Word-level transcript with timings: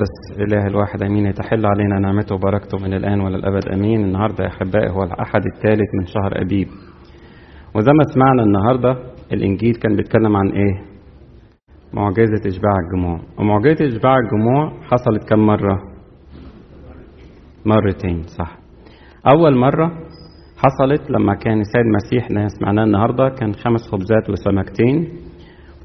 بس 0.00 0.40
إله 0.40 0.66
الواحد 0.66 1.02
أمين 1.02 1.26
يتحل 1.26 1.66
علينا 1.66 1.98
نعمته 1.98 2.34
وبركته 2.34 2.78
من 2.78 2.94
الآن 2.94 3.20
وللأبد 3.20 3.68
أمين. 3.68 4.04
النهاردة 4.04 4.44
يا 4.44 4.48
أحبائي 4.48 4.90
هو 4.90 5.02
الأحد 5.02 5.42
الثالث 5.54 5.88
من 6.00 6.06
شهر 6.06 6.42
أبيب. 6.42 6.68
وزي 7.74 7.92
ما 7.92 8.04
سمعنا 8.14 8.42
النهاردة 8.42 8.96
الإنجيل 9.32 9.74
كان 9.74 9.96
بيتكلم 9.96 10.36
عن 10.36 10.48
إيه؟ 10.48 10.84
معجزة 11.92 12.42
إشباع 12.46 12.72
الجموع. 12.84 13.20
ومعجزة 13.38 13.86
إشباع 13.86 14.18
الجموع 14.18 14.72
حصلت 14.82 15.28
كم 15.28 15.38
مرة؟ 15.38 15.78
مرتين 17.66 18.22
صح. 18.22 18.58
أول 19.26 19.56
مرة 19.56 19.92
حصلت 20.56 21.10
لما 21.10 21.34
كان 21.34 21.60
السيد 21.60 21.84
المسيح 21.86 22.26
اللي 22.26 22.48
سمعناه 22.48 22.84
النهاردة 22.84 23.28
كان 23.28 23.54
خمس 23.54 23.80
خبزات 23.92 24.30
وسمكتين. 24.30 25.08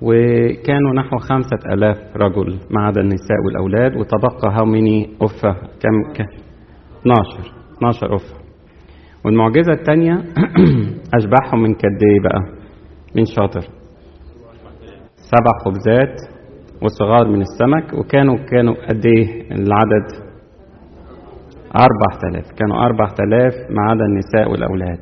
وكانوا 0.01 0.93
نحو 0.93 1.17
خمسة 1.17 1.73
ألاف 1.73 1.97
رجل 2.17 2.59
ما 2.71 2.81
عدا 2.81 3.01
النساء 3.01 3.37
والأولاد 3.45 3.95
وتبقى 3.97 4.57
هاو 4.57 4.65
ميني 4.65 5.09
أفة؟ 5.21 5.51
كم؟ 5.53 6.13
كان 6.15 6.27
12 7.01 7.53
12 7.77 8.15
أفة. 8.15 8.35
والمعجزة 9.25 9.73
الثانية 9.73 10.13
أشبعهم 11.17 11.61
من 11.63 11.73
قد 11.73 12.03
إيه 12.03 12.19
بقى؟ 12.23 12.41
من 13.15 13.25
شاطر. 13.25 13.61
سبع 15.15 15.51
خبزات 15.65 16.15
وصغار 16.81 17.27
من 17.27 17.41
السمك 17.41 17.93
وكانوا 17.93 18.37
كانوا 18.51 18.75
قد 18.89 19.05
إيه؟ 19.05 19.51
العدد 19.51 20.25
أربع 21.75 22.19
تلاف 22.21 22.51
كانوا 22.57 22.85
أربع 22.85 23.05
تلاف 23.05 23.53
ما 23.69 23.81
عدا 23.81 24.05
النساء 24.05 24.51
والأولاد. 24.51 24.99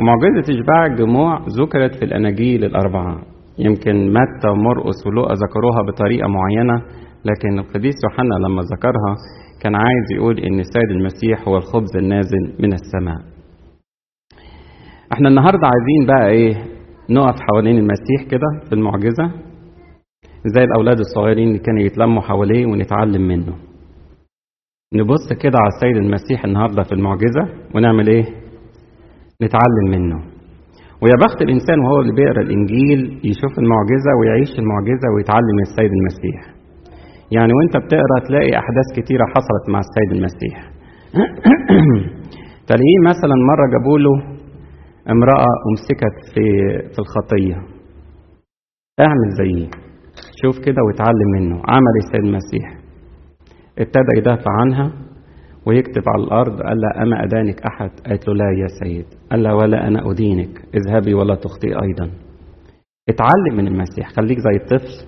ومعجزة 0.00 0.54
إشباع 0.54 0.86
الجموع 0.86 1.40
ذكرت 1.60 1.94
في 1.94 2.04
الأناجيل 2.04 2.64
الأربعة. 2.64 3.33
يمكن 3.58 4.12
متى 4.12 4.48
ومرقس 4.52 5.06
ولوقا 5.06 5.34
ذكروها 5.34 5.82
بطريقة 5.88 6.28
معينة 6.28 6.74
لكن 7.24 7.58
القديس 7.58 7.94
يوحنا 8.04 8.34
لما 8.34 8.62
ذكرها 8.62 9.14
كان 9.62 9.74
عايز 9.74 10.04
يقول 10.16 10.38
إن 10.38 10.60
السيد 10.60 10.90
المسيح 10.90 11.48
هو 11.48 11.56
الخبز 11.56 11.96
النازل 11.96 12.54
من 12.60 12.72
السماء. 12.72 13.18
إحنا 15.12 15.28
النهاردة 15.28 15.60
عايزين 15.66 16.06
بقى 16.06 16.28
إيه 16.30 16.54
نقف 17.10 17.40
حوالين 17.50 17.78
المسيح 17.78 18.30
كده 18.30 18.46
في 18.68 18.74
المعجزة 18.74 19.30
زي 20.46 20.64
الأولاد 20.64 20.98
الصغيرين 20.98 21.48
اللي 21.48 21.58
كانوا 21.58 21.80
يتلموا 21.82 22.22
حواليه 22.22 22.66
ونتعلم 22.66 23.22
منه. 23.28 23.54
نبص 24.94 25.32
كده 25.42 25.58
على 25.58 25.68
السيد 25.76 25.96
المسيح 25.96 26.44
النهارده 26.44 26.82
في 26.82 26.92
المعجزة 26.92 27.48
ونعمل 27.74 28.08
إيه؟ 28.08 28.24
نتعلم 29.42 29.90
منه. 29.90 30.33
ويا 31.04 31.16
بخت 31.24 31.38
الإنسان 31.46 31.78
وهو 31.80 32.00
اللي 32.00 32.14
بيقرأ 32.18 32.42
الإنجيل 32.46 33.00
يشوف 33.30 33.52
المعجزة 33.62 34.10
ويعيش 34.18 34.52
المعجزة 34.62 35.06
ويتعلم 35.14 35.58
السيد 35.66 35.92
المسيح. 35.98 36.40
يعني 37.36 37.52
وأنت 37.56 37.74
بتقرأ 37.84 38.18
تلاقي 38.28 38.52
أحداث 38.62 38.88
كتيرة 38.98 39.24
حصلت 39.34 39.64
مع 39.72 39.80
السيد 39.86 40.10
المسيح. 40.16 40.56
تلاقيه 42.70 42.98
مثلا 43.10 43.36
مرة 43.50 43.66
جابوا 43.74 43.98
له 43.98 44.16
امرأة 45.14 45.52
أمسكت 45.70 46.16
في 46.32 46.44
في 46.92 46.98
الخطية. 47.04 47.56
اعمل 49.00 49.28
زيه 49.40 49.68
شوف 50.42 50.64
كده 50.66 50.80
واتعلم 50.86 51.28
منه. 51.36 51.56
عمل 51.68 51.94
السيد 52.02 52.24
المسيح. 52.24 52.66
ابتدى 53.78 54.12
يدافع 54.18 54.50
عنها. 54.60 54.92
ويكتب 55.66 56.02
على 56.08 56.24
الأرض 56.24 56.60
قال 56.62 56.80
لها 56.80 57.02
أما 57.02 57.24
أدانك 57.24 57.60
أحد؟ 57.62 57.90
قالت 58.06 58.28
له 58.28 58.34
لا 58.34 58.44
يا 58.44 58.66
سيد. 58.82 59.04
قال 59.30 59.42
لها 59.42 59.52
ولا 59.54 59.86
أنا 59.88 60.10
أدينك. 60.10 60.64
اذهبي 60.74 61.14
ولا 61.14 61.34
تخطئي 61.34 61.70
أيضا. 61.82 62.10
اتعلم 63.08 63.56
من 63.56 63.66
المسيح. 63.66 64.08
خليك 64.16 64.38
زي 64.38 64.56
الطفل 64.62 65.06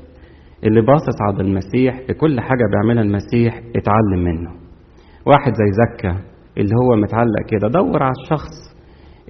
اللي 0.64 0.80
باصص 0.80 1.22
على 1.22 1.40
المسيح 1.42 2.00
في 2.06 2.12
كل 2.14 2.40
حاجة 2.40 2.62
بيعملها 2.72 3.02
المسيح 3.02 3.62
اتعلم 3.76 4.24
منه. 4.24 4.50
واحد 5.26 5.52
زي 5.52 5.70
زكا 5.84 6.16
اللي 6.58 6.74
هو 6.82 6.96
متعلق 6.96 7.46
كده 7.48 7.68
دور 7.68 8.02
على 8.02 8.12
الشخص 8.22 8.76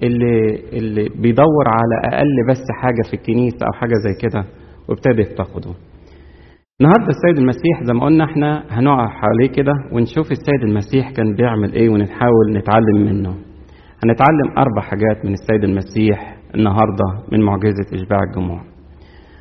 اللي 0.03 0.55
اللي 0.73 1.09
بيدور 1.09 1.65
على 1.67 2.15
أقل 2.15 2.35
بس 2.49 2.61
حاجة 2.81 3.01
في 3.09 3.13
الكنيسة 3.13 3.65
أو 3.67 3.71
حاجة 3.73 3.93
زي 4.07 4.27
كده 4.29 4.45
وابتدى 4.89 5.23
تاخده 5.23 5.71
النهارده 6.81 7.07
السيد 7.07 7.37
المسيح 7.37 7.83
زي 7.83 7.93
ما 7.93 8.05
قلنا 8.05 8.23
إحنا 8.23 8.63
هنقع 8.69 9.07
حواليه 9.07 9.49
كده 9.49 9.71
ونشوف 9.91 10.31
السيد 10.31 10.63
المسيح 10.63 11.11
كان 11.11 11.35
بيعمل 11.35 11.73
إيه 11.73 11.89
ونحاول 11.89 12.53
نتعلم 12.53 13.05
منه. 13.05 13.29
هنتعلم 14.03 14.57
أربع 14.57 14.81
حاجات 14.81 15.25
من 15.25 15.33
السيد 15.33 15.63
المسيح 15.63 16.37
النهارده 16.55 17.05
من 17.31 17.41
معجزة 17.41 17.85
إشباع 17.93 18.19
الجموع. 18.29 18.61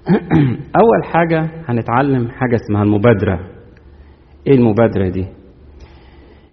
أول 0.83 1.05
حاجة 1.05 1.51
هنتعلم 1.69 2.29
حاجة 2.29 2.55
اسمها 2.55 2.83
المبادرة. 2.83 3.41
إيه 4.47 4.55
المبادرة 4.55 5.09
دي؟ 5.09 5.27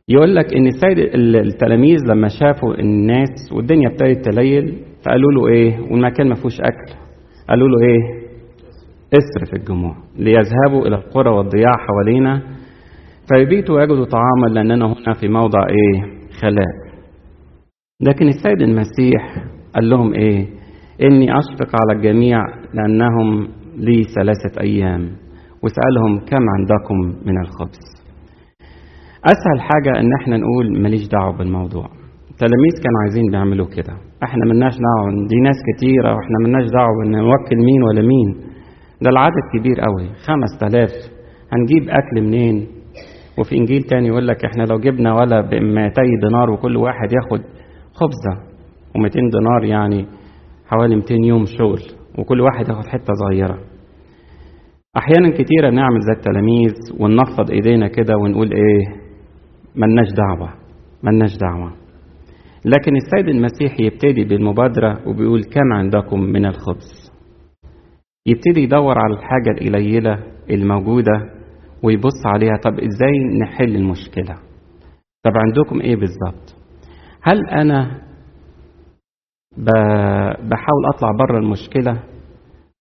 يقول 0.10 0.36
لك 0.36 0.54
إن 0.54 0.68
السيد 0.68 0.98
التلاميذ 1.36 2.00
لما 2.10 2.28
شافوا 2.28 2.80
الناس 2.80 3.54
والدنيا 3.54 3.90
ابتدت 3.90 4.26
تليل 4.30 4.78
فقالوا 5.06 5.32
له 5.32 5.48
إيه 5.48 5.80
والمكان 5.80 6.30
ما 6.30 6.36
فيهوش 6.36 6.62
أكل 6.62 6.94
قالوا 7.50 7.68
له 7.68 7.88
إيه 7.88 8.22
اصرف 9.18 9.53
الجموع 9.53 9.96
ليذهبوا 10.18 10.88
إلى 10.88 10.96
القرى 10.96 11.29
والضياع 11.29 11.72
حوالينا. 11.88 12.41
فيبيتوا 13.29 13.75
ويجدوا 13.75 14.06
طعاما 14.06 14.53
لأننا 14.53 14.85
هنا 14.85 15.13
في 15.19 15.28
موضع 15.28 15.59
إيه؟ 15.69 16.01
خلاء. 16.41 16.74
لكن 18.02 18.28
السيد 18.28 18.62
المسيح 18.62 19.35
قال 19.75 19.90
لهم 19.90 20.13
إيه؟ 20.13 20.47
إني 21.03 21.28
أشفق 21.38 21.75
على 21.81 21.97
الجميع 22.00 22.40
لأنهم 22.73 23.47
لي 23.78 24.03
ثلاثة 24.03 24.62
أيام 24.62 25.02
وسألهم 25.63 26.19
كم 26.19 26.44
عندكم 26.57 27.19
من 27.25 27.41
الخبز. 27.41 27.79
أسهل 29.25 29.62
حاجة 29.62 30.00
إن 30.00 30.09
إحنا 30.22 30.38
نقول 30.38 30.81
ماليش 30.81 31.07
دعوة 31.07 31.38
بالموضوع. 31.38 31.85
التلاميذ 32.31 32.73
كانوا 32.84 33.00
عايزين 33.03 33.31
بيعملوا 33.31 33.68
كده. 33.68 33.94
إحنا 34.23 34.46
ملناش 34.46 34.73
دعوة 34.73 35.28
دي 35.29 35.35
ناس 35.35 35.56
كتيرة 35.75 36.16
وإحنا 36.16 36.38
ملناش 36.46 36.69
دعوة 36.72 37.03
إن 37.06 37.12
نوكل 37.12 37.57
مين 37.57 37.84
ولا 37.84 38.02
مين. 38.02 38.53
ده 39.02 39.09
العدد 39.09 39.44
كبير 39.59 39.76
قوي. 39.81 40.08
خمس 40.08 40.59
تلاف 40.59 40.90
هنجيب 41.54 41.90
أكل 41.90 42.22
منين؟ 42.22 42.68
وفي 43.40 43.56
إنجيل 43.58 43.81
تاني 43.84 44.08
يقول 44.08 44.28
لك 44.28 44.46
إحنا 44.46 44.64
لو 44.64 44.80
جبنا 44.80 45.14
ولا 45.16 45.42
بمئتي 45.42 46.02
دينار 46.24 46.50
وكل 46.52 46.78
واحد 46.78 47.09
ياخد 47.14 47.44
خبزة 47.94 48.53
ومئتين 48.96 49.30
دينار 49.30 49.64
يعني 49.64 50.06
حوالي 50.68 50.96
200 50.96 51.14
يوم 51.26 51.46
شغل 51.46 51.82
وكل 52.20 52.42
واحد 52.42 52.70
ياخد 52.70 52.86
حتة 52.86 53.14
صغيرة. 53.14 53.59
أحيانا 54.98 55.30
كتيرة 55.30 55.70
نعمل 55.70 56.00
زي 56.02 56.14
التلاميذ 56.18 56.74
وننفض 57.00 57.52
إيدينا 57.52 57.88
كده 57.88 58.18
ونقول 58.18 58.50
إيه؟ 58.53 59.02
ملناش 59.76 60.08
دعوة 60.18 60.53
ملناش 61.03 61.38
دعوة. 61.38 61.72
لكن 62.66 62.92
السيد 62.96 63.30
المسيح 63.30 63.80
يبتدي 63.80 64.24
بالمبادرة 64.24 65.00
وبيقول 65.08 65.44
كم 65.44 65.74
عندكم 65.74 66.20
من 66.20 66.46
الخبز؟ 66.46 67.12
يبتدي 68.28 68.61
يدور 68.63 68.97
على 69.00 69.13
الحاجة 69.13 69.51
القليلة 69.51 70.19
الموجودة 70.50 71.29
ويبص 71.84 72.25
عليها. 72.25 72.57
طب 72.63 72.73
إزاي 72.79 73.39
نحل 73.41 73.75
المشكلة؟ 73.75 74.35
طب 75.23 75.31
عندكم 75.35 75.81
إيه 75.81 75.95
بالظبط؟ 75.95 76.56
هل 77.22 77.47
أنا 77.50 78.01
بحاول 80.50 80.85
أطلع 80.95 81.09
بره 81.19 81.38
المشكلة 81.38 82.03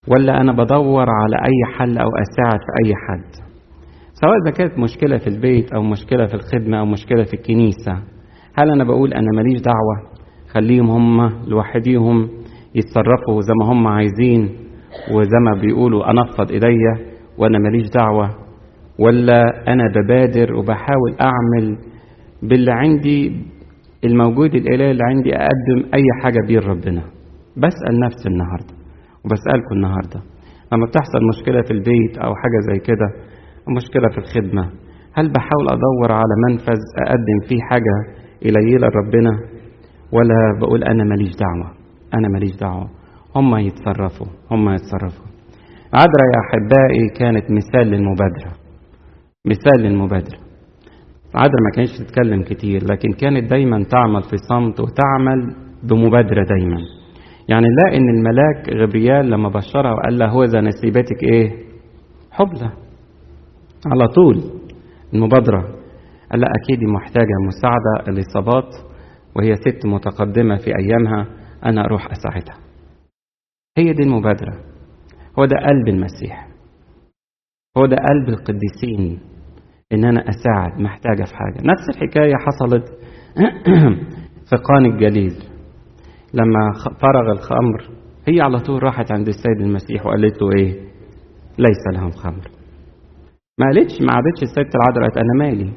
ولا 0.09 0.41
أنا 0.41 0.53
بدور 0.53 1.07
على 1.11 1.37
أي 1.37 1.75
حل 1.79 1.99
أو 1.99 2.09
أساعد 2.09 2.61
في 2.61 2.87
أي 2.87 2.95
حد؟ 2.95 3.45
سواء 4.13 4.35
إذا 4.45 4.51
كانت 4.57 4.79
مشكلة 4.79 5.19
في 5.19 5.27
البيت 5.27 5.73
أو 5.73 5.83
مشكلة 5.83 6.27
في 6.27 6.35
الخدمة 6.35 6.79
أو 6.81 6.85
مشكلة 6.87 7.25
في 7.25 7.35
الكنيسة 7.35 7.93
هل 8.55 8.71
أنا 8.71 8.85
بقول 8.85 9.13
أنا 9.15 9.27
ماليش 9.37 9.61
دعوة؟ 9.61 10.13
خليهم 10.53 10.91
هم 10.91 11.43
لوحديهم 11.47 12.29
يتصرفوا 12.75 13.41
زي 13.41 13.53
ما 13.61 13.73
هم 13.73 13.87
عايزين 13.87 14.62
وزي 15.15 15.39
ما 15.45 15.61
بيقولوا 15.61 16.11
أنفض 16.11 16.53
ايديا 16.53 17.13
وأنا 17.39 17.59
ماليش 17.59 17.89
دعوة 17.91 18.31
ولا 18.99 19.43
أنا 19.73 19.85
ببادر 19.97 20.55
وبحاول 20.55 21.13
أعمل 21.21 21.79
باللي 22.43 22.73
عندي 22.73 23.47
الموجود 24.05 24.55
الالهي 24.55 24.91
اللي 24.91 25.05
عندي 25.05 25.31
أقدم 25.35 25.91
أي 25.95 26.05
حاجة 26.23 26.39
بيه 26.47 26.59
لربنا. 26.59 27.03
بسأل 27.57 28.01
نفسي 28.05 28.29
النهارده 28.29 28.75
وبسألكم 29.25 29.75
النهارده 29.77 30.21
لما 30.73 30.87
بتحصل 30.87 31.19
مشكلة 31.29 31.63
في 31.63 31.71
البيت 31.71 32.19
أو 32.19 32.35
حاجة 32.35 32.59
زي 32.73 32.79
كده 32.79 33.07
مشكلة 33.77 34.09
في 34.13 34.19
الخدمة 34.19 34.63
هل 35.15 35.33
بحاول 35.33 35.67
أدور 35.71 36.13
على 36.13 36.35
منفذ 36.49 36.81
أقدم 37.07 37.39
فيه 37.49 37.61
حاجة 37.71 37.95
قليله 38.43 38.89
لربنا 38.89 39.31
ولا 40.13 40.59
بقول 40.61 40.85
أنا 40.85 41.05
ماليش 41.05 41.31
دعوة 41.37 41.71
أنا 42.15 42.29
ماليش 42.29 42.57
دعوة. 42.61 42.91
هم 43.37 43.57
يتصرفوا 43.57 44.27
هم 44.51 44.69
يتصرفوا. 44.71 45.27
عذرا 45.95 46.25
يا 46.35 46.41
أحبائي 46.45 47.09
كانت 47.19 47.51
مثال 47.51 47.87
للمبادرة. 47.87 48.53
مثال 49.47 49.81
للمبادرة. 49.81 50.39
عذرا 51.35 51.61
ما 51.65 51.71
كانتش 51.77 51.99
تتكلم 51.99 52.43
كتير 52.43 52.85
لكن 52.85 53.13
كانت 53.13 53.51
دايما 53.51 53.85
تعمل 53.85 54.23
في 54.23 54.37
صمت 54.49 54.81
وتعمل 54.81 55.55
بمبادرة 55.83 56.45
دايما. 56.45 56.79
يعني 57.49 57.67
نلاقي 57.69 57.97
إن 57.97 58.09
الملاك 58.09 58.71
غبريال 58.83 59.31
لما 59.31 59.49
بشرها 59.49 59.93
وقال 59.93 60.19
لها 60.19 60.29
هو 60.29 60.45
ذا 60.45 60.61
نسيبتك 60.61 61.23
إيه؟ 61.23 61.51
حبلى 62.31 62.71
على 63.87 64.09
طول. 64.09 64.41
المبادرة. 65.15 65.61
قال 66.31 66.41
لا 66.41 66.47
أكيد 66.63 66.89
محتاجة 66.89 67.35
مساعدة 67.47 68.09
الإصابات 68.09 68.75
وهي 69.37 69.55
ست 69.55 69.87
متقدمة 69.87 70.57
في 70.57 70.71
أيامها 70.79 71.27
أنا 71.67 71.85
أروح 71.85 72.07
أساعدها. 72.11 72.72
هي 73.79 73.93
دي 73.93 74.03
المبادرة. 74.03 74.53
هو 75.39 75.45
ده 75.45 75.57
قلب 75.57 75.89
المسيح. 75.89 76.49
هو 77.79 77.87
ده 77.87 77.97
قلب 77.97 78.29
القديسين. 78.29 79.21
إن 79.93 80.05
أنا 80.05 80.21
أساعد 80.29 80.81
محتاجة 80.81 81.25
في 81.25 81.35
حاجة. 81.35 81.67
نفس 81.67 81.89
الحكاية 81.95 82.35
حصلت 82.35 82.85
في 84.51 84.57
قان 84.57 84.87
الجليل. 84.87 85.35
لما 86.35 86.73
فرغ 87.01 87.33
الخمر 87.33 87.89
هي 88.29 88.41
على 88.41 88.59
طول 88.61 88.83
راحت 88.83 89.13
عند 89.13 89.29
السيد 89.29 89.61
المسيح 89.61 90.07
وقالت 90.07 90.43
له 90.43 90.49
إيه؟ 90.59 90.73
ليس 91.59 91.83
لهم 91.95 92.11
خمر. 92.11 92.51
ما 93.59 93.67
قالتش 93.67 94.03
ما 94.03 94.13
عادتش 94.13 94.43
الست 94.43 94.75
العذراء 94.75 95.11
قالت 95.11 95.17
أنا 95.17 95.35
مالي. 95.39 95.73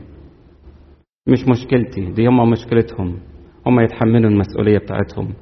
مش 1.28 1.48
مشكلتي. 1.48 2.12
دي 2.12 2.28
هم 2.28 2.50
مشكلتهم. 2.50 3.20
هم 3.68 3.80
يتحملوا 3.80 4.30
المسؤولية 4.30 4.78
بتاعتهم. 4.78 5.34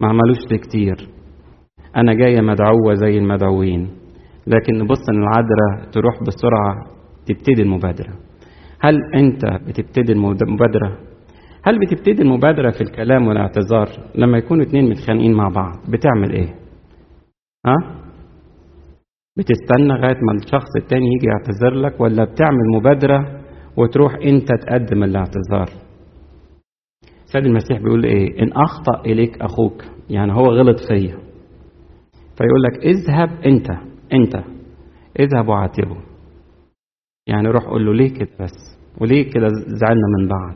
ما 0.00 0.08
عملوش 0.08 0.62
كتير. 0.66 1.15
أنا 1.96 2.14
جاية 2.14 2.40
مدعوة 2.40 2.94
زي 2.94 3.18
المدعوين 3.18 3.88
لكن 4.46 4.78
نبص 4.78 5.08
إن 5.08 5.22
العذراء 5.22 5.90
تروح 5.92 6.22
بسرعة 6.22 6.86
تبتدي 7.26 7.62
المبادرة 7.62 8.12
هل 8.80 8.94
أنت 9.14 9.42
بتبتدي 9.68 10.12
المبادرة؟ 10.12 10.98
هل 11.64 11.78
بتبتدي 11.78 12.22
المبادرة 12.22 12.70
في 12.70 12.80
الكلام 12.80 13.26
والاعتذار 13.28 13.88
لما 14.14 14.38
يكونوا 14.38 14.64
اتنين 14.64 14.90
متخانقين 14.90 15.32
مع 15.32 15.48
بعض 15.48 15.74
بتعمل 15.88 16.32
إيه؟ 16.32 16.54
ها؟ 17.66 17.76
بتستنى 19.38 19.88
لغاية 19.88 20.14
ما 20.22 20.32
الشخص 20.44 20.76
التاني 20.76 21.06
يجي 21.06 21.26
يعتذر 21.26 21.74
لك 21.80 22.00
ولا 22.00 22.24
بتعمل 22.24 22.64
مبادرة 22.76 23.40
وتروح 23.76 24.14
أنت 24.14 24.48
تقدم 24.62 25.02
الاعتذار؟ 25.04 25.68
سيد 27.24 27.46
المسيح 27.46 27.78
بيقول 27.78 28.04
إيه؟ 28.04 28.42
إن 28.42 28.52
أخطأ 28.52 29.00
إليك 29.06 29.42
أخوك 29.42 29.82
يعني 30.10 30.32
هو 30.32 30.44
غلط 30.46 30.76
فيا 30.88 31.25
فيقول 32.36 32.62
لك 32.62 32.84
اذهب 32.84 33.30
أنت 33.46 33.70
أنت. 34.12 34.44
اذهب 35.20 35.48
وعاتبه. 35.48 35.96
يعني 37.26 37.48
روح 37.48 37.64
قول 37.64 37.86
له 37.86 37.94
ليه 37.94 38.14
كده 38.14 38.28
بس؟ 38.40 38.78
وليه 39.00 39.30
كده 39.30 39.48
زعلنا 39.66 40.06
من 40.18 40.28
بعض؟ 40.28 40.54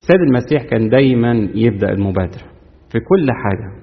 سيد 0.00 0.20
المسيح 0.20 0.62
كان 0.70 0.88
دايما 0.88 1.32
يبدأ 1.54 1.92
المبادرة 1.92 2.44
في 2.92 2.98
كل 3.00 3.26
حاجة. 3.32 3.82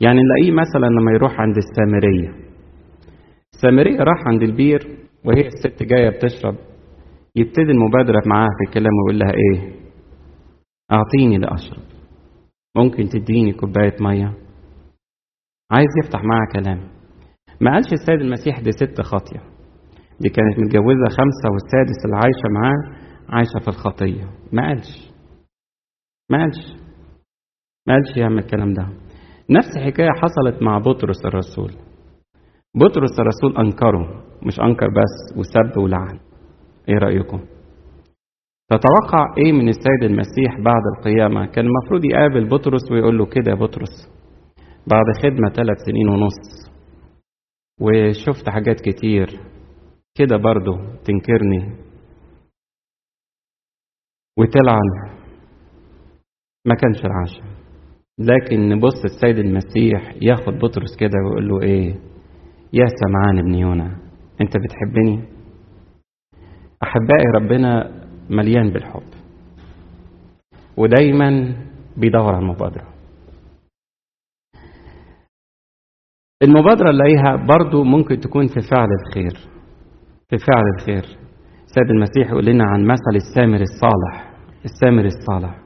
يعني 0.00 0.20
نلاقيه 0.22 0.52
مثلا 0.52 0.86
لما 1.00 1.12
يروح 1.12 1.40
عند 1.40 1.54
السامرية. 1.56 2.34
السامرية 3.54 3.98
راح 3.98 4.26
عند 4.26 4.42
البير 4.42 4.88
وهي 5.24 5.46
الست 5.46 5.82
جاية 5.82 6.08
بتشرب. 6.10 6.54
يبتدي 7.36 7.70
المبادرة 7.72 8.22
معاها 8.26 8.48
في 8.58 8.68
الكلام 8.68 8.92
ويقول 8.92 9.18
لها 9.18 9.32
إيه؟ 9.34 9.72
أعطيني 10.92 11.38
لأشرب. 11.38 11.82
ممكن 12.76 13.08
تديني 13.08 13.52
كوباية 13.52 13.96
مية؟ 14.00 14.34
عايز 15.70 15.88
يفتح 16.04 16.24
معاها 16.24 16.46
كلام. 16.52 16.80
ما 17.60 17.72
قالش 17.72 17.92
السيد 17.92 18.20
المسيح 18.20 18.60
دي 18.60 18.72
ست 18.72 19.00
خاطية. 19.00 19.40
دي 20.20 20.28
كانت 20.28 20.58
متجوزة 20.58 21.08
خمسة 21.08 21.46
والسادس 21.52 21.98
اللي 22.04 22.16
عايشة 22.16 22.48
معاه 22.54 23.00
عايشة 23.28 23.58
في 23.64 23.68
الخطية. 23.68 24.24
ما 24.52 24.66
قالش. 24.68 25.10
ما 26.30 26.38
قالش. 26.38 26.76
ما 27.86 27.94
قالش 27.94 28.16
يعمل 28.16 28.38
الكلام 28.38 28.72
ده. 28.72 28.86
نفس 29.50 29.76
الحكاية 29.76 30.08
حصلت 30.22 30.62
مع 30.62 30.78
بطرس 30.78 31.24
الرسول. 31.24 31.72
بطرس 32.74 33.20
الرسول 33.20 33.56
أنكره 33.66 34.22
مش 34.46 34.60
أنكر 34.60 34.86
بس 34.86 35.38
وسب 35.38 35.78
ولعن 35.78 36.18
إيه 36.88 36.98
رأيكم؟ 36.98 37.40
تتوقع 38.70 39.24
إيه 39.38 39.52
من 39.52 39.68
السيد 39.68 40.02
المسيح 40.02 40.60
بعد 40.64 40.82
القيامة؟ 40.96 41.46
كان 41.46 41.66
المفروض 41.66 42.04
يقابل 42.04 42.48
بطرس 42.48 42.92
ويقول 42.92 43.18
له 43.18 43.26
كده 43.26 43.50
يا 43.50 43.56
بطرس. 43.56 44.19
بعد 44.86 45.04
خدمة 45.22 45.48
ثلاث 45.50 45.78
سنين 45.86 46.08
ونص. 46.08 46.70
وشفت 47.80 48.48
حاجات 48.48 48.80
كتير 48.80 49.26
كده 50.14 50.36
برضه 50.36 50.76
تنكرني. 51.04 51.76
وتلعن 54.38 55.18
ما 56.66 56.74
كانش 56.74 57.04
العشاء. 57.04 57.60
لكن 58.18 58.68
نبص 58.68 59.04
السيد 59.04 59.38
المسيح 59.38 60.14
ياخد 60.22 60.52
بطرس 60.52 60.96
كده 61.00 61.12
ويقول 61.26 61.48
له 61.48 61.62
إيه؟ 61.62 61.94
يا 62.72 62.86
سمعان 62.86 63.38
ابن 63.38 63.54
يونا 63.54 63.98
أنت 64.40 64.52
بتحبني؟ 64.56 65.28
أحبائي 66.82 67.24
ربنا 67.34 68.00
مليان 68.30 68.70
بالحب. 68.70 69.02
ودايما 70.76 71.56
بيدور 71.96 72.34
على 72.34 72.38
المبادرة. 72.38 72.89
المبادرة 76.42 76.90
نلاقيها 76.92 77.46
برضو 77.46 77.84
ممكن 77.84 78.20
تكون 78.20 78.46
في 78.46 78.60
فعل 78.70 78.88
الخير. 79.00 79.32
في 80.28 80.36
فعل 80.38 80.62
الخير. 80.78 81.02
سيد 81.66 81.90
المسيح 81.90 82.30
يقول 82.30 82.46
لنا 82.46 82.64
عن 82.64 82.84
مثل 82.84 83.14
السامر 83.14 83.60
الصالح. 83.60 84.30
السامر 84.64 85.04
الصالح. 85.04 85.58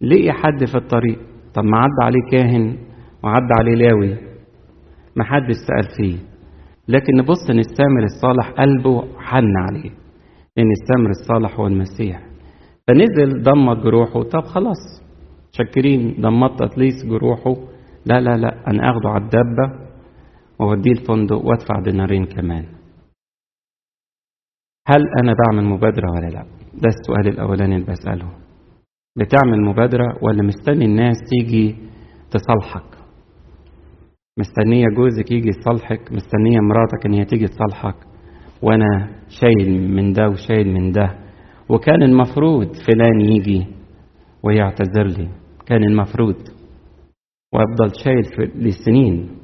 لقي 0.00 0.32
حد 0.32 0.64
في 0.64 0.74
الطريق؟ 0.74 1.18
طب 1.54 1.64
ما 1.64 1.78
عدى 1.78 2.02
عليه 2.02 2.20
كاهن 2.32 2.76
وعدى 3.24 3.54
عليه 3.58 3.74
لاوي. 3.74 4.16
ما 5.16 5.24
حدش 5.24 5.54
سأل 5.68 5.96
فيه. 5.96 6.16
لكن 6.88 7.16
نبص 7.16 7.50
إن 7.50 7.58
السامر 7.58 8.04
الصالح 8.04 8.50
قلبه 8.50 9.04
حن 9.18 9.56
عليه. 9.56 9.90
لأن 10.56 10.70
السامر 10.70 11.10
الصالح 11.10 11.60
هو 11.60 11.66
المسيح. 11.66 12.22
فنزل 12.88 13.42
ضمت 13.42 13.76
جروحه. 13.84 14.22
طب 14.22 14.42
خلاص. 14.42 15.02
شكرين. 15.52 16.16
ضمت 16.20 16.62
اتليس 16.62 17.06
جروحه. 17.06 17.56
لا 18.06 18.20
لا 18.20 18.36
لا. 18.36 18.70
أنا 18.70 18.90
أخده 18.90 19.08
على 19.10 19.24
الدبه 19.24 19.89
واوديه 20.60 20.90
الفندق 20.92 21.36
وأدفع 21.36 21.80
دينارين 21.84 22.24
كمان. 22.26 22.64
هل 24.88 25.02
أنا 25.22 25.34
بعمل 25.44 25.64
مبادرة 25.64 26.10
ولا 26.10 26.26
لا؟ 26.26 26.42
ده 26.74 26.88
السؤال 26.88 27.28
الأولاني 27.28 27.76
اللي 27.76 27.86
بسأله. 27.86 28.30
بتعمل 29.16 29.60
مبادرة 29.64 30.18
ولا 30.22 30.42
مستني 30.42 30.84
الناس 30.84 31.16
تيجي 31.30 31.76
تصالحك؟ 32.30 32.98
مستنية 34.38 34.84
جوزك 34.96 35.30
يجي 35.32 35.48
يصالحك؟ 35.48 36.12
مستنية 36.12 36.60
مراتك 36.60 37.06
إن 37.06 37.14
هي 37.14 37.24
تيجي 37.24 37.46
تصالحك؟ 37.46 37.96
وأنا 38.62 39.08
شايل 39.28 39.90
من 39.94 40.12
ده 40.12 40.28
وشايل 40.28 40.72
من 40.72 40.92
ده. 40.92 41.18
وكان 41.68 42.02
المفروض 42.02 42.66
فلان 42.66 43.20
يجي 43.20 43.66
ويعتذر 44.42 45.06
لي. 45.06 45.28
كان 45.66 45.84
المفروض. 45.84 46.36
وأفضل 47.54 47.92
شايل 48.04 48.50
لسنين 48.54 49.39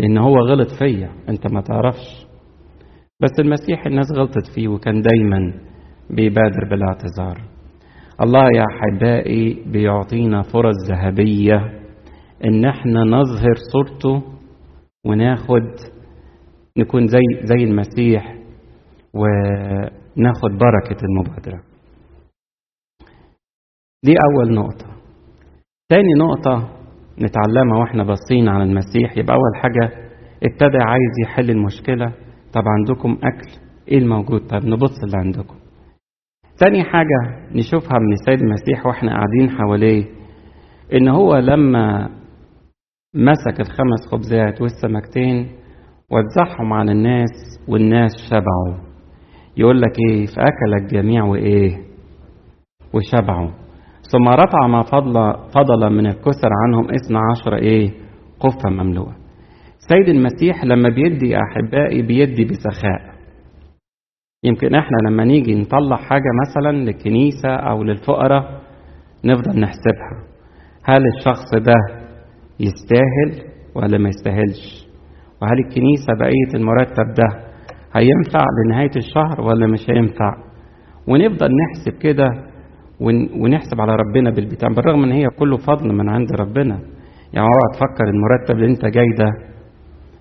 لأن 0.00 0.18
هو 0.18 0.34
غلط 0.38 0.68
فيا 0.78 1.10
أنت 1.28 1.52
ما 1.52 1.60
تعرفش. 1.60 2.26
بس 3.22 3.30
المسيح 3.40 3.86
الناس 3.86 4.06
غلطت 4.16 4.46
فيه 4.54 4.68
وكان 4.68 5.02
دايما 5.02 5.54
بيبادر 6.10 6.68
بالاعتذار. 6.70 7.40
الله 8.22 8.44
يا 8.54 8.64
احبائي 8.70 9.64
بيعطينا 9.66 10.42
فرص 10.42 10.74
ذهبية 10.88 11.80
إن 12.44 12.64
إحنا 12.64 13.04
نظهر 13.04 13.54
صورته 13.72 14.22
وناخد 15.06 15.66
نكون 16.78 17.06
زي 17.06 17.20
زي 17.42 17.64
المسيح 17.64 18.34
وناخد 19.14 20.50
بركة 20.50 20.96
المبادرة. 21.02 21.62
دي 24.04 24.14
أول 24.32 24.54
نقطة. 24.54 24.86
تاني 25.88 26.12
نقطة 26.18 26.79
نتعلمها 27.22 27.78
وإحنا 27.80 28.04
باصين 28.04 28.48
على 28.48 28.64
المسيح. 28.64 29.16
يبقى 29.16 29.34
أول 29.34 29.62
حاجة 29.62 30.10
ابتدى 30.44 30.78
عايز 30.78 31.12
يحل 31.24 31.50
المشكلة. 31.50 32.12
طب 32.52 32.62
عندكم 32.66 33.12
أكل؟ 33.24 33.50
إيه 33.88 33.98
الموجود؟ 33.98 34.40
طب 34.46 34.64
نبص 34.64 35.02
اللي 35.04 35.16
عندكم. 35.16 35.54
تاني 36.58 36.84
حاجة 36.84 37.46
نشوفها 37.52 37.98
من 37.98 38.12
السيد 38.12 38.40
المسيح 38.42 38.86
وإحنا 38.86 39.10
قاعدين 39.12 39.50
حواليه 39.58 40.04
إن 40.94 41.08
هو 41.08 41.36
لما 41.36 42.08
مسك 43.14 43.60
الخمس 43.60 44.06
خبزات 44.12 44.60
والسمكتين 44.62 45.48
وزعهم 46.12 46.72
على 46.72 46.92
الناس 46.92 47.30
والناس 47.68 48.10
شبعوا. 48.30 48.90
يقول 49.56 49.80
لك 49.80 49.92
إيه؟ 50.10 50.26
فاكل 50.26 50.74
الجميع 50.82 51.24
وإيه؟ 51.24 51.78
وشبعوا. 52.94 53.50
ثم 54.12 54.28
رفع 54.28 54.66
ما 54.66 54.82
فضل 54.82 55.34
فضل 55.54 55.90
من 55.92 56.06
الكسر 56.06 56.48
عنهم 56.64 56.84
اثنى 56.84 57.18
عشر 57.30 57.56
إيه؟ 57.56 57.90
قفة 58.40 58.70
مملوءة. 58.70 59.14
سيد 59.88 60.08
المسيح 60.08 60.64
لما 60.64 60.88
بيدي 60.88 61.36
أحبائي 61.36 62.02
بيدي 62.02 62.44
بسخاء. 62.44 63.10
يمكن 64.44 64.74
إحنا 64.74 64.96
لما 65.08 65.24
نيجي 65.24 65.54
نطلع 65.54 65.96
حاجة 65.96 66.28
مثلا 66.48 66.76
للكنيسة 66.76 67.48
أو 67.54 67.82
للفقراء 67.82 68.60
نفضل 69.24 69.60
نحسبها. 69.60 70.24
هل 70.84 71.02
الشخص 71.16 71.54
ده 71.54 71.74
يستاهل 72.60 73.50
ولا 73.74 73.98
ما 73.98 74.08
يستاهلش؟ 74.08 74.86
وهل 75.42 75.58
الكنيسة 75.66 76.12
بقية 76.20 76.54
المرتب 76.60 77.14
ده 77.16 77.50
هينفع 77.94 78.44
لنهاية 78.64 78.90
الشهر 78.96 79.40
ولا 79.40 79.66
مش 79.66 79.90
هينفع؟ 79.90 80.34
ونفضل 81.08 81.48
نحسب 81.56 81.98
كده 82.02 82.26
ونحسب 83.40 83.80
على 83.80 83.96
ربنا 83.96 84.30
بالبتاع 84.30 84.68
بالرغم 84.68 85.04
إن 85.04 85.12
هي 85.12 85.28
كله 85.38 85.56
فضل 85.56 85.92
من 85.94 86.08
عند 86.08 86.32
ربنا. 86.40 86.74
يعني 87.32 87.46
اوعى 87.46 87.68
تفكر 87.74 88.04
المرتب 88.08 88.54
اللي 88.54 88.66
انت 88.66 88.84
جاي 88.94 89.06
ده 89.18 89.30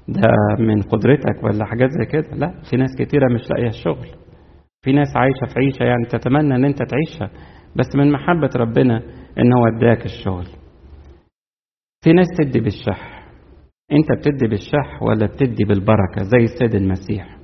ده 0.08 0.30
من 0.60 0.82
قدرتك 0.82 1.44
ولا 1.44 1.66
حاجات 1.66 1.90
زي 1.90 2.06
كده. 2.06 2.36
لا 2.36 2.54
في 2.70 2.78
ناس 2.78 2.90
كتيرة 3.00 3.34
مش 3.34 3.50
لاقية 3.50 3.68
الشغل. 3.68 4.08
في 4.82 4.92
ناس 4.92 5.08
عايشة 5.16 5.54
في 5.54 5.60
عيشة 5.60 5.84
يعني 5.84 6.06
تتمنى 6.10 6.56
إن 6.56 6.66
انت 6.66 6.78
تعيشها 6.84 7.30
بس 7.76 7.96
من 7.96 8.12
محبة 8.12 8.50
ربنا 8.56 8.98
إن 9.40 9.54
هو 9.54 9.68
اداك 9.68 10.06
الشغل. 10.06 10.46
في 12.04 12.14
ناس 12.14 12.28
تدي 12.38 12.60
بالشح. 12.60 13.20
انت 13.92 14.20
بتدي 14.20 14.48
بالشح 14.48 15.04
ولا 15.04 15.26
بتدي 15.26 15.64
بالبركة؟ 15.64 16.24
زي 16.24 16.44
السيد 16.44 16.76
المسيح. 16.76 17.38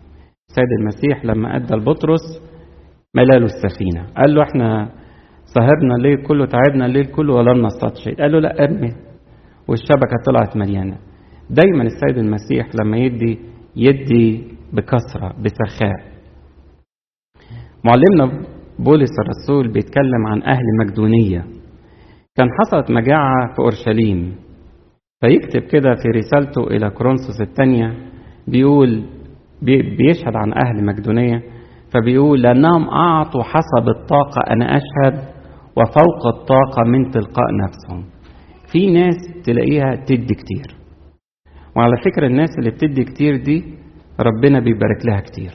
السيد 0.50 0.72
المسيح 0.80 1.26
لما 1.26 1.56
أدى 1.56 1.76
لبطرس 1.76 2.42
ملاله 3.16 3.46
السفينة. 3.46 4.06
قال 4.18 4.36
له 4.36 4.44
إحنا 4.44 4.90
سهرنا 5.56 5.96
الليل 5.96 6.18
كله 6.28 6.46
تعبنا 6.46 6.86
الليل 6.86 7.06
كله 7.06 7.34
ولم 7.34 7.62
نصطاد 7.62 7.96
شيء. 7.96 8.16
قال 8.22 8.32
له 8.32 8.40
لا 8.40 8.64
ارمي. 8.64 8.92
والشبكة 9.68 10.16
طلعت 10.28 10.58
مليانة. 10.58 10.98
دايما 11.50 11.84
السيد 11.84 12.18
المسيح 12.18 12.70
لما 12.76 12.98
يدي 12.98 13.40
يدي 13.76 14.44
بكثرة 14.74 15.34
بسخاء. 15.44 16.00
معلمنا 17.84 18.46
بولس 18.80 19.12
الرسول 19.24 19.74
بيتكلم 19.74 20.28
عن 20.28 20.44
أهل 20.44 20.64
مقدونية. 20.80 21.46
كان 22.36 22.48
حصلت 22.60 22.92
مجاعة 22.92 23.54
في 23.56 23.60
أورشليم. 23.60 24.36
فيكتب 25.22 25.62
كده 25.62 25.96
في 25.96 26.08
رسالته 26.10 26.68
إلى 26.68 26.90
كورنثوس 26.90 27.42
الثانية 27.42 27.94
بيقول 28.48 29.04
بيشهد 29.98 30.36
عن 30.36 30.54
أهل 30.54 30.86
مقدونية. 30.86 31.44
فبيقول 31.94 32.42
لأنهم 32.42 32.90
أعطوا 32.90 33.44
حسب 33.44 33.90
الطاقة 33.90 34.42
أنا 34.50 34.66
أشهد 34.78 35.35
وفوق 35.78 36.28
الطاقة 36.28 36.84
من 36.88 37.12
تلقاء 37.12 37.46
نفسهم. 37.64 38.06
في 38.72 38.92
ناس 38.92 39.16
تلاقيها 39.46 39.96
تدي 39.96 40.34
كتير. 40.36 40.76
وعلى 41.76 41.98
فكرة 42.06 42.28
الناس 42.28 42.50
اللي 42.60 42.70
بتدي 42.72 43.04
كتير 43.04 43.38
دي 43.38 43.64
ربنا 44.20 44.60
بيبارك 44.60 45.06
لها 45.06 45.20
كتير. 45.20 45.52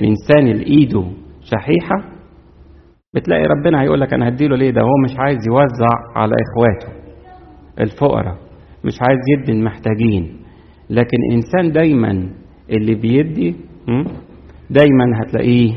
الإنسان 0.00 0.48
اللي 0.48 0.66
إيده 0.66 1.04
شحيحة 1.40 2.12
بتلاقي 3.14 3.42
ربنا 3.44 3.82
هيقول 3.82 4.00
لك 4.00 4.14
أنا 4.14 4.28
هديله 4.28 4.56
ليه؟ 4.56 4.70
ده 4.70 4.80
هو 4.80 4.92
مش 5.04 5.18
عايز 5.18 5.38
يوزع 5.48 5.94
على 6.16 6.32
إخواته 6.34 7.02
الفقراء. 7.80 8.36
مش 8.84 8.94
عايز 9.02 9.20
يدي 9.38 9.52
المحتاجين. 9.52 10.36
لكن 10.90 11.16
الإنسان 11.30 11.72
دايما 11.72 12.30
اللي 12.70 12.94
بيدي 12.94 13.56
دايما 14.70 15.04
هتلاقيه 15.22 15.74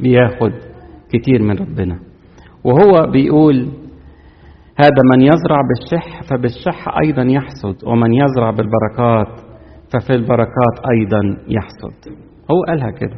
بياخد 0.00 0.52
كتير 1.12 1.42
من 1.42 1.56
ربنا. 1.58 1.98
وهو 2.66 3.10
بيقول 3.12 3.56
هذا 4.78 5.02
من 5.12 5.20
يزرع 5.22 5.58
بالشح 5.68 6.22
فبالشح 6.30 6.88
أيضا 7.04 7.22
يحصد 7.22 7.84
ومن 7.84 8.12
يزرع 8.14 8.50
بالبركات 8.50 9.40
ففي 9.92 10.12
البركات 10.14 10.76
أيضا 10.92 11.20
يحصد. 11.48 12.12
هو 12.50 12.62
قالها 12.68 12.90
كده. 12.90 13.16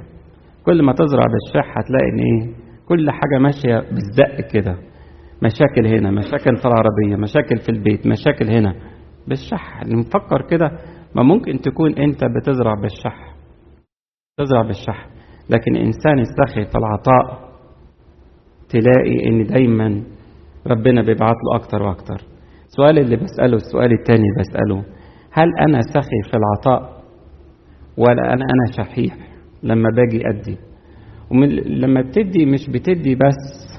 كل 0.67 0.83
ما 0.83 0.93
تزرع 0.93 1.25
بالشح 1.25 1.78
هتلاقي 1.78 2.09
إن 2.12 2.19
إيه؟ 2.19 2.55
كل 2.88 3.11
حاجة 3.11 3.38
ماشية 3.38 3.78
بالزق 3.90 4.50
كده. 4.52 4.76
مشاكل 5.43 5.87
هنا 5.87 6.11
مشاكل 6.11 6.57
في 6.57 6.64
العربية 6.67 7.17
مشاكل 7.17 7.57
في 7.57 7.69
البيت 7.69 8.07
مشاكل 8.07 8.50
هنا. 8.50 8.75
بالشح 9.28 9.83
نفكر 9.87 10.43
كده 10.50 10.71
ما 11.17 11.23
ممكن 11.23 11.61
تكون 11.61 11.95
أنت 11.99 12.25
بتزرع 12.25 12.75
بالشح. 12.83 13.35
تزرع 14.38 14.62
بالشح. 14.62 15.07
لكن 15.50 15.76
إنسان 15.76 16.19
يستخي 16.19 16.64
في 16.64 16.78
العطاء 16.78 17.48
تلاقي 18.68 19.26
إن 19.28 19.46
دايما 19.46 20.02
ربنا 20.66 21.02
بيبعت 21.02 21.34
له 21.44 21.56
أكتر 21.56 21.82
وأكتر. 21.82 22.22
السؤال 22.66 22.98
اللي 22.98 23.16
بسأله 23.16 23.56
السؤال 23.56 23.92
التاني 23.92 24.20
اللي 24.20 24.40
بسأله 24.40 24.84
هل 25.32 25.48
أنا 25.68 25.80
سخي 25.80 26.30
في 26.30 26.37
العطاء 26.37 27.02
ولا 27.96 28.32
أنا 28.32 28.44
أنا 28.44 28.72
شحيح 28.76 29.16
لما 29.62 29.88
باجي 29.96 30.22
أدي؟ 30.28 30.56
ومن 31.30 31.48
لما 31.50 32.00
بتدي 32.00 32.46
مش 32.46 32.70
بتدي 32.70 33.14
بس 33.14 33.78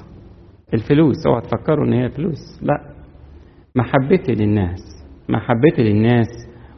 الفلوس 0.74 1.26
اوعى 1.26 1.40
تفكروا 1.40 1.86
إن 1.86 1.92
هي 1.92 2.08
فلوس 2.08 2.62
لا. 2.62 2.94
محبتي 3.76 4.32
للناس 4.32 4.80
محبتي 5.28 5.82
للناس 5.82 6.26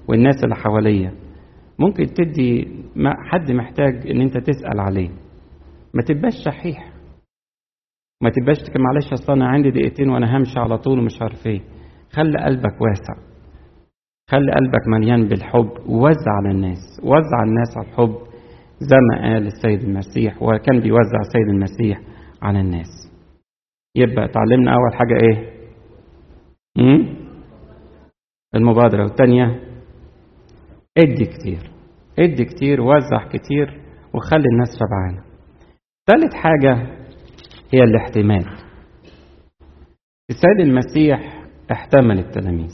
والناس 0.08 0.44
اللي 0.44 0.54
حواليا. 0.54 1.12
ممكن 1.78 2.06
تدي 2.06 2.68
حد 3.30 3.52
محتاج 3.52 4.10
إن 4.10 4.20
أنت 4.20 4.38
تسأل 4.38 4.80
عليه. 4.80 5.08
ما 5.94 6.02
تبقاش 6.02 6.32
شحيح. 6.44 6.91
ما 8.22 8.30
تبقاش 8.30 8.58
معلش 8.78 9.12
أصل 9.12 9.32
أنا 9.32 9.48
عندي 9.48 9.70
دقيقتين 9.70 10.08
وأنا 10.10 10.36
همشي 10.36 10.58
على 10.58 10.78
طول 10.78 10.98
ومش 10.98 11.22
عارف 11.22 11.46
إيه. 11.46 11.60
خلي 12.12 12.38
قلبك 12.44 12.80
واسع. 12.80 13.22
خلي 14.30 14.52
قلبك 14.52 14.88
مليان 14.88 15.28
بالحب. 15.28 15.70
ووزع 15.88 16.30
على 16.38 16.50
الناس. 16.50 17.00
وزع 17.02 17.42
الناس 17.44 17.76
على 17.76 17.86
الحب. 17.88 18.16
زي 18.78 18.96
ما 19.10 19.22
قال 19.32 19.46
السيد 19.46 19.82
المسيح 19.82 20.42
وكان 20.42 20.80
بيوزع 20.80 21.20
السيد 21.20 21.48
المسيح 21.48 22.00
على 22.42 22.60
الناس. 22.60 23.12
يبقى 23.96 24.24
اتعلمنا 24.24 24.70
أول 24.72 24.94
حاجة 24.94 25.14
إيه؟ 25.22 25.52
المبادرة. 28.54 29.02
والثانيه 29.02 29.60
ادي 30.98 31.24
كتير. 31.24 31.70
ادي 32.18 32.44
كتير 32.44 32.80
وزع 32.80 33.28
كتير 33.32 33.80
وخلي 34.14 34.44
الناس 34.52 34.68
شبعانه 34.78 35.24
ثالث 36.06 36.34
حاجة 36.34 37.01
هي 37.74 37.82
الاحتمال. 37.82 38.44
السيد 40.30 40.60
المسيح 40.60 41.44
احتمل 41.72 42.18
التلاميذ. 42.18 42.72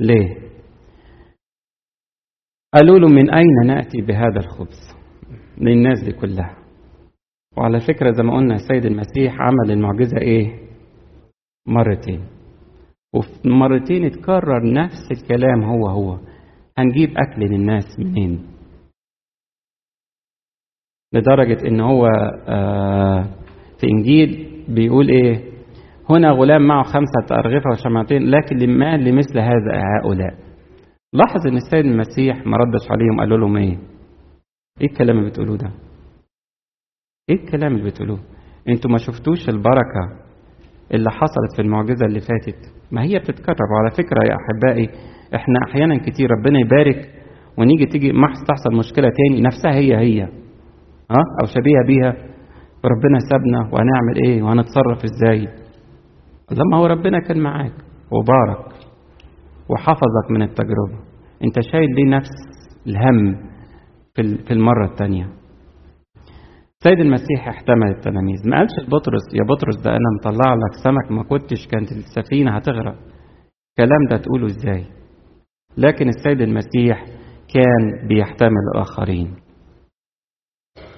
ليه؟ 0.00 0.36
قالوا 2.74 2.98
له 2.98 3.08
من 3.08 3.34
أين 3.34 3.66
نأتي 3.66 4.00
بهذا 4.00 4.36
الخبز؟ 4.40 4.94
للناس 5.58 6.04
دي 6.04 6.12
كلها. 6.12 6.56
وعلى 7.56 7.80
فكرة 7.80 8.12
زي 8.12 8.22
ما 8.22 8.36
قلنا 8.36 8.54
السيد 8.54 8.84
المسيح 8.84 9.34
عمل 9.40 9.70
المعجزة 9.70 10.18
إيه؟ 10.18 10.68
مرتين. 11.66 12.26
وفي 13.14 13.48
مرتين 13.48 14.04
اتكرر 14.04 14.72
نفس 14.72 15.10
الكلام 15.10 15.62
هو 15.64 15.88
هو. 15.88 16.18
هنجيب 16.78 17.10
أكل 17.10 17.40
للناس 17.42 17.98
منين؟ 17.98 18.46
لدرجة 21.12 21.68
إن 21.68 21.80
هو 21.80 22.06
آه 22.48 23.41
في 23.82 23.88
إنجيل 23.90 24.48
بيقول 24.68 25.08
إيه؟ 25.08 25.40
هنا 26.10 26.30
غلام 26.30 26.62
معه 26.66 26.82
خمسة 26.82 27.34
أرغفة 27.38 27.70
وشمعتين 27.70 28.22
لكن 28.30 28.56
لما 28.56 28.96
لمثل 28.96 29.38
هذا 29.38 29.72
هؤلاء. 29.74 30.34
لاحظ 31.12 31.46
إن 31.46 31.56
السيد 31.56 31.86
المسيح 31.86 32.46
ما 32.46 32.56
ردش 32.56 32.90
عليهم 32.90 33.20
قالوا 33.20 33.38
لهم 33.38 33.56
إيه؟ 33.56 33.78
إيه 34.80 34.86
الكلام 34.86 35.18
اللي 35.18 35.30
بتقولوه 35.30 35.56
ده؟ 35.56 35.70
إيه 37.30 37.36
الكلام 37.36 37.74
اللي 37.74 37.90
بتقولوه؟ 37.90 38.18
أنتوا 38.68 38.90
ما 38.90 38.98
شفتوش 38.98 39.48
البركة 39.48 40.02
اللي 40.94 41.10
حصلت 41.10 41.56
في 41.56 41.62
المعجزة 41.62 42.06
اللي 42.06 42.20
فاتت؟ 42.20 42.58
ما 42.90 43.02
هي 43.02 43.18
بتتكرر. 43.18 43.56
وعلى 43.74 43.90
فكرة 43.90 44.24
يا 44.28 44.36
أحبائي 44.36 44.88
إحنا 45.34 45.54
أحيانا 45.68 45.98
كتير 45.98 46.30
ربنا 46.30 46.58
يبارك 46.60 47.10
ونيجي 47.58 47.86
تيجي 47.86 48.12
ما 48.12 48.26
تحصل 48.48 48.76
مشكلة 48.78 49.08
تاني 49.16 49.40
نفسها 49.42 49.72
هي 49.74 49.96
هي 49.96 50.22
ها؟ 51.10 51.22
أو 51.42 51.46
شبيهة 51.46 51.86
بيها. 51.86 52.31
ربنا 52.84 53.18
سابنا 53.30 53.58
وهنعمل 53.72 54.16
إيه 54.26 54.42
وهنتصرف 54.42 55.04
إزاي؟ 55.04 55.48
لما 56.50 56.76
هو 56.76 56.86
ربنا 56.86 57.18
كان 57.28 57.38
معاك 57.40 57.72
وبارك 58.10 58.72
وحفظك 59.68 60.30
من 60.30 60.42
التجربة. 60.42 60.98
أنت 61.44 61.60
شايل 61.60 61.86
ليه 61.96 62.16
نفس 62.16 62.30
الهم 62.86 63.36
في 64.16 64.50
المرة 64.52 64.86
التانية؟ 64.86 65.28
سيد 66.84 67.00
المسيح 67.00 67.48
احتمل 67.48 67.88
التلاميذ. 67.90 68.48
ما 68.48 68.56
قالش 68.58 68.72
لبطرس 68.86 69.22
يا 69.34 69.44
بطرس 69.44 69.76
ده 69.84 69.90
أنا 69.90 70.08
مطلع 70.20 70.54
لك 70.54 70.74
سمك 70.84 71.10
ما 71.12 71.22
كنتش 71.22 71.66
كانت 71.66 71.92
السفينة 71.92 72.56
هتغرق. 72.56 72.96
الكلام 73.70 74.06
ده 74.10 74.16
تقوله 74.16 74.46
إزاي؟ 74.46 74.84
لكن 75.78 76.08
السيد 76.08 76.40
المسيح 76.40 77.04
كان 77.54 78.08
بيحتمل 78.08 78.62
الآخرين. 78.74 79.34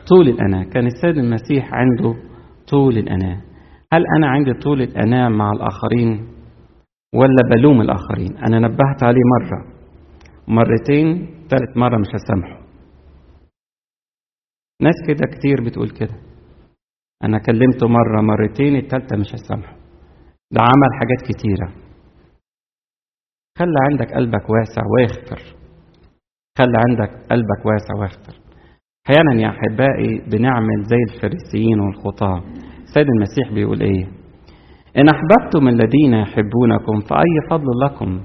طول 0.08 0.28
الأناة. 0.28 0.64
كان 0.64 0.87
السيد 0.87 1.18
المسيح 1.18 1.75
عنده 1.75 2.14
طول 2.70 2.99
الأناة. 2.99 3.42
هل 3.92 4.02
أنا 4.18 4.28
عندي 4.28 4.52
طول 4.52 4.82
الأناة 4.82 5.28
مع 5.28 5.50
الآخرين 5.50 6.28
ولا 7.14 7.42
بلوم 7.56 7.80
الآخرين؟ 7.80 8.37
أنا 8.37 8.58
نبهت 8.58 9.02
عليه 9.02 9.23
مرة. 9.40 9.75
مرتين 10.49 11.26
ثالث 11.50 11.76
مرة 11.76 11.99
مش 11.99 12.08
هسامحه. 12.14 12.61
ناس 14.82 14.94
كده 15.06 15.26
كتير 15.26 15.64
بتقول 15.64 15.90
كده. 15.90 16.14
أنا 17.25 17.38
كلمته 17.38 17.88
مرة 17.88 18.20
مرتين 18.23 18.76
التالتة 18.76 19.16
مش 19.16 19.34
هسامحه. 19.34 19.76
ده 20.50 20.61
عمل 20.61 20.90
حاجات 20.99 21.34
كتيرة. 21.34 21.84
خلي 23.58 23.75
عندك 23.90 24.14
قلبك 24.14 24.50
واسع 24.50 24.82
واغفر 24.87 25.56
خلي 26.58 26.78
عندك 26.88 27.11
قلبك 27.30 27.66
واسع 27.66 27.94
واغفر 28.00 28.43
أحيانا 29.11 29.42
يا 29.42 29.49
أحبائي 29.49 30.23
بنعمل 30.32 30.82
زي 30.82 31.14
الفريسيين 31.14 31.80
والخطاة. 31.80 32.42
السيد 32.82 33.06
المسيح 33.08 33.52
بيقول 33.54 33.80
إيه؟ 33.80 34.04
إن 34.96 35.08
أحببتم 35.08 35.68
الذين 35.68 36.14
يحبونكم 36.14 37.00
فأي 37.11 37.49
فضل 37.50 37.73
لكم. 37.84 38.20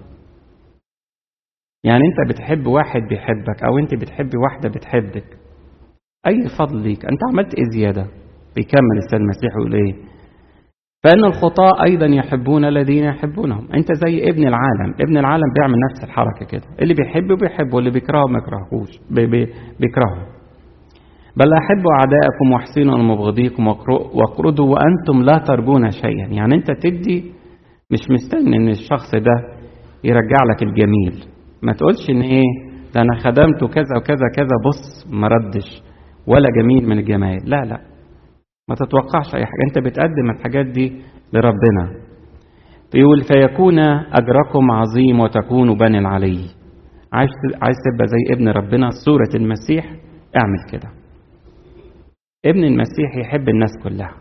يعني 1.83 2.01
أنت 2.09 2.31
بتحب 2.31 2.67
واحد 2.67 3.01
بيحبك 3.09 3.63
أو 3.63 3.77
أنت 3.77 3.95
بتحبي 3.95 4.37
واحدة 4.37 4.69
بتحبك. 4.69 5.37
أي 6.27 6.49
فضل 6.59 6.77
ليك؟ 6.77 7.05
أنت 7.05 7.19
عملت 7.31 7.55
إيه 7.55 7.65
زيادة؟ 7.75 8.07
بيكمل 8.55 8.97
السيد 8.97 9.19
المسيح 9.21 9.51
يقول 9.59 9.73
إيه؟ 9.73 9.93
فإن 11.03 11.25
الخطاة 11.25 11.83
أيضا 11.83 12.05
يحبون 12.05 12.65
الذين 12.65 13.03
يحبونهم. 13.03 13.71
أنت 13.73 13.87
زي 13.93 14.29
ابن 14.29 14.47
العالم. 14.47 14.93
ابن 15.01 15.17
العالم 15.17 15.53
بيعمل 15.55 15.75
نفس 15.91 16.03
الحركة 16.03 16.45
كده. 16.45 16.63
اللي 16.81 16.93
بيحبه 16.93 17.35
بيحبه 17.35 17.75
واللي 17.75 17.91
بيكرهه 17.91 18.25
ما 18.29 18.39
يكرهوش. 18.39 18.89
بي 19.11 19.25
بي 19.25 19.45
بيكرهه. 19.79 20.38
بل 21.37 21.53
احبوا 21.53 21.91
اعدائكم 21.99 22.51
واحسنوا 22.53 22.97
لمبغضيكم 22.97 23.67
واقرضوا 24.13 24.65
وأنتم 24.75 25.23
لا 25.25 25.37
ترجون 25.47 25.91
شيئا. 25.91 26.27
يعني 26.31 26.55
أنت 26.55 26.71
تدي 26.71 27.31
مش 27.91 27.99
مستني 28.09 28.57
إن 28.57 28.69
الشخص 28.69 29.11
ده 29.15 29.59
يرجع 30.03 30.37
لك 30.53 30.63
الجميل. 30.63 31.25
ما 31.63 31.73
تقولش 31.73 32.09
إن 32.09 32.21
إيه 32.21 32.69
ده 32.95 33.01
أنا 33.01 33.17
خدمته 33.19 33.67
كذا 33.67 33.97
وكذا 33.97 34.25
كذا 34.35 34.55
بص 34.67 35.07
ما 35.13 35.27
ردش 35.27 35.81
ولا 36.27 36.47
جميل 36.61 36.89
من 36.89 36.97
الجمال. 36.99 37.37
لا 37.45 37.65
لا. 37.65 37.79
ما 38.69 38.75
تتوقعش 38.75 39.35
أي 39.35 39.45
حاجة. 39.45 39.63
أنت 39.69 39.79
بتقدم 39.85 40.29
الحاجات 40.35 40.65
دي 40.65 40.93
لربنا. 41.33 41.91
بيقول 42.93 43.21
فيكون 43.21 43.79
أجركم 43.79 44.71
عظيم 44.71 45.19
وتكونوا 45.19 45.75
بني 45.75 45.99
العلي. 45.99 46.45
عايز 47.13 47.29
عايز 47.61 47.75
تبقى 47.85 48.07
زي 48.07 48.33
ابن 48.33 48.47
ربنا 48.49 48.89
صوره 49.05 49.29
المسيح. 49.35 49.85
اعمل 50.35 50.71
كده. 50.71 50.98
ابن 52.45 52.63
المسيح 52.63 53.15
يحب 53.17 53.49
الناس 53.49 53.71
كلها. 53.83 54.17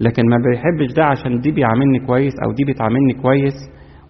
لكن 0.00 0.22
ما 0.28 0.36
بيحبش 0.36 0.92
ده 0.96 1.04
عشان 1.04 1.40
دي 1.40 1.50
بيعاملني 1.52 2.06
كويس 2.06 2.32
أو 2.46 2.52
دي 2.52 2.72
بتعاملني 2.72 3.14
كويس 3.22 3.54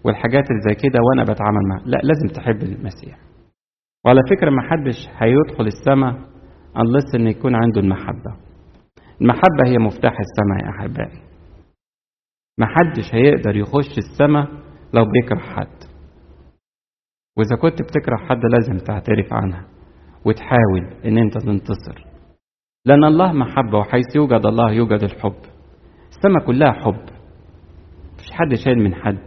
والحاجات 0.05 0.43
اللي 0.49 0.61
زي 0.69 0.75
كده 0.89 0.99
وأنا 1.03 1.23
بتعامل 1.23 1.67
معاه 1.69 1.81
لا 1.85 1.97
لازم 2.03 2.27
تحب 2.35 2.63
المسيح. 2.63 3.19
وعلى 4.05 4.19
فكرة 4.29 4.49
ما 4.49 4.61
حدش 4.61 5.09
هيدخل 5.17 5.67
السماء 5.67 6.13
unless 6.75 7.15
ان 7.15 7.27
يكون 7.27 7.55
عنده 7.55 7.81
المحبة. 7.81 8.35
المحبة 9.21 9.63
هي 9.67 9.77
مفتاح 9.77 10.13
السماء 10.19 10.65
يا 10.65 10.69
أحبائي. 10.79 11.21
ما 12.57 12.65
حدش 12.65 13.15
هيقدر 13.15 13.55
يخش 13.55 13.97
السماء 13.97 14.45
لو 14.93 15.05
بيكره 15.05 15.39
حد. 15.39 15.77
وإذا 17.37 17.55
كنت 17.61 17.81
بتكره 17.81 18.17
حد 18.29 18.41
لازم 18.45 18.85
تعترف 18.85 19.33
عنها 19.33 19.65
وتحاول 20.25 20.93
إن 21.05 21.17
أنت 21.17 21.37
تنتصر. 21.37 22.14
لأن 22.85 23.03
الله 23.03 23.31
محبة 23.33 23.77
وحيث 23.77 24.15
يوجد 24.15 24.45
الله 24.45 24.71
يوجد 24.71 25.03
الحب. 25.03 25.35
السماء 26.09 26.45
كلها 26.47 26.71
حب. 26.71 27.01
مفيش 28.13 28.31
حد 28.31 28.55
شايل 28.65 28.79
من 28.79 28.95
حد 28.95 29.23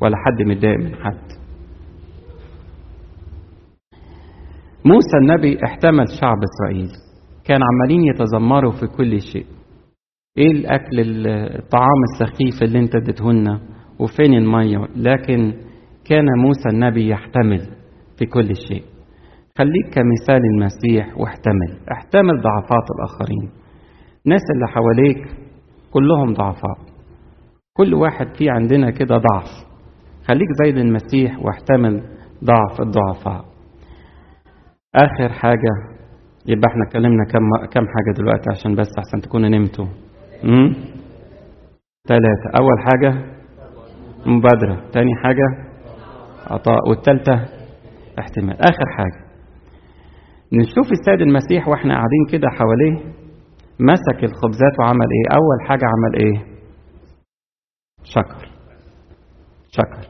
ولا 0.00 0.16
حد 0.16 0.46
متضايق 0.46 0.78
من 0.78 0.94
حد. 0.94 1.32
موسى 4.84 5.16
النبي 5.22 5.58
احتمل 5.64 6.04
شعب 6.20 6.36
إسرائيل. 6.42 6.88
كان 7.44 7.60
عمالين 7.62 8.00
يتذمروا 8.04 8.72
في 8.72 8.86
كل 8.86 9.20
شيء. 9.20 9.46
إيه 10.38 10.50
الأكل 10.50 11.26
الطعام 11.26 12.02
السخيف 12.12 12.62
اللي 12.62 12.78
أنت 12.78 12.94
اديتهولنا؟ 12.94 13.60
وفين 13.98 14.34
المية؟ 14.34 14.78
لكن 14.96 15.54
كان 16.04 16.24
موسى 16.44 16.68
النبي 16.72 17.08
يحتمل 17.08 17.60
في 18.18 18.26
كل 18.26 18.56
شيء. 18.68 18.82
خليك 19.58 19.86
كمثال 19.94 20.42
المسيح 20.54 21.18
واحتمل. 21.18 21.78
احتمل 21.92 22.40
ضعفات 22.40 22.86
الآخرين. 22.96 23.50
الناس 24.26 24.42
اللي 24.54 24.66
حواليك 24.68 25.28
كلهم 25.90 26.32
ضعفاء. 26.32 26.78
كل 27.76 27.94
واحد 27.94 28.26
فيه 28.38 28.50
عندنا 28.50 28.90
كده 28.90 29.16
ضعف. 29.16 29.48
خليك 30.28 30.48
زي 30.64 30.70
المسيح 30.70 31.38
واحتمل 31.38 32.02
ضعف 32.44 32.80
الضعفاء. 32.80 33.44
آخر 34.94 35.32
حاجة 35.32 35.72
يبقى 36.46 36.68
إحنا 36.70 36.84
اتكلمنا 36.86 37.24
كم 37.24 37.66
كم 37.70 37.86
حاجة 37.86 38.16
دلوقتي 38.16 38.50
عشان 38.50 38.74
بس 38.74 38.88
احسن 38.98 39.20
تكونوا 39.20 39.48
نمتوا. 39.48 39.86
امم 40.44 40.74
ثلاثة 42.08 42.58
أول 42.58 42.76
حاجة 42.86 43.32
مبادرة. 44.26 44.90
تاني 44.92 45.10
حاجة 45.24 45.44
عطاء. 46.46 46.88
والثالثه 46.88 47.34
احتمال. 48.18 48.56
آخر 48.60 48.84
حاجة. 48.96 49.31
نشوف 50.52 50.86
السيد 50.92 51.20
المسيح 51.20 51.68
وإحنا 51.68 51.94
قاعدين 51.94 52.24
كده 52.32 52.48
حواليه 52.48 53.12
مسك 53.80 54.24
الخبزات 54.24 54.74
وعمل 54.80 55.06
إيه؟ 55.16 55.36
أول 55.36 55.68
حاجة 55.68 55.84
عمل 55.84 56.24
إيه؟ 56.24 56.52
شكر. 58.04 58.48
شكر. 59.68 60.08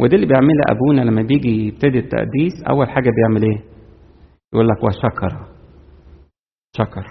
ودي 0.00 0.16
اللي 0.16 0.26
بيعملها 0.26 0.64
أبونا 0.70 1.00
لما 1.00 1.22
بيجي 1.22 1.66
يبتدي 1.66 1.98
التقديس 1.98 2.52
أول 2.70 2.88
حاجة 2.88 3.10
بيعمل 3.16 3.42
إيه؟ 3.42 3.64
يقول 4.52 4.68
لك 4.68 4.84
وشكر. 4.84 5.46
شكر. 6.76 7.06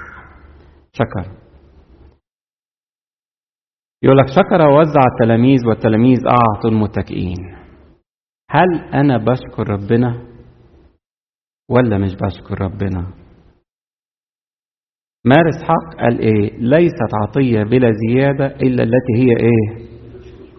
شكر. 0.94 1.32
يقول 4.04 4.18
لك 4.18 4.28
شكر 4.28 4.62
ووزع 4.62 5.02
التلاميذ 5.14 5.68
والتلاميذ 5.68 6.20
أعطوا 6.28 6.70
المتكئين. 6.70 7.56
هل 8.52 8.80
أنا 8.94 9.18
بشكر 9.18 9.70
ربنا؟ 9.70 10.29
ولا 11.70 11.98
مش 11.98 12.16
بشكر 12.16 12.62
ربنا؟ 12.62 13.14
مارس 15.26 15.64
حق 15.64 16.00
قال 16.02 16.20
إيه؟ 16.20 16.58
ليست 16.58 17.10
عطية 17.14 17.64
بلا 17.64 17.92
زيادة 17.92 18.46
إلا 18.46 18.84
التي 18.84 19.14
هي 19.16 19.30
إيه؟ 19.38 19.88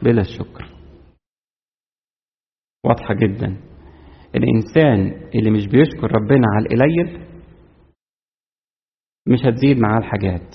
بلا 0.03 0.20
الشكر. 0.20 0.64
واضحة 2.87 3.14
جدا. 3.14 3.57
الإنسان 4.35 5.29
اللي 5.35 5.51
مش 5.51 5.66
بيشكر 5.66 6.12
ربنا 6.12 6.46
على 6.57 6.66
القليل 6.66 7.27
مش 9.29 9.38
هتزيد 9.46 9.79
معاه 9.79 9.99
الحاجات. 9.99 10.55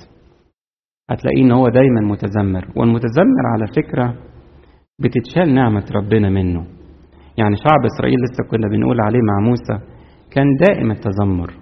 هتلاقيه 1.10 1.42
إن 1.42 1.52
هو 1.52 1.70
دايما 1.70 2.02
متذمر 2.02 2.72
والمتذمر 2.80 3.46
على 3.54 3.68
فكرة 3.68 4.26
بتتشال 5.00 5.54
نعمة 5.54 5.86
ربنا 5.96 6.30
منه. 6.30 6.68
يعني 7.38 7.56
شعب 7.56 7.86
إسرائيل 7.86 8.16
لسه 8.24 8.50
كنا 8.52 8.68
بنقول 8.68 9.02
عليه 9.02 9.20
مع 9.20 9.40
موسى 9.50 9.95
كان 10.36 10.46
دائم 10.68 10.92
التذمر. 10.92 11.54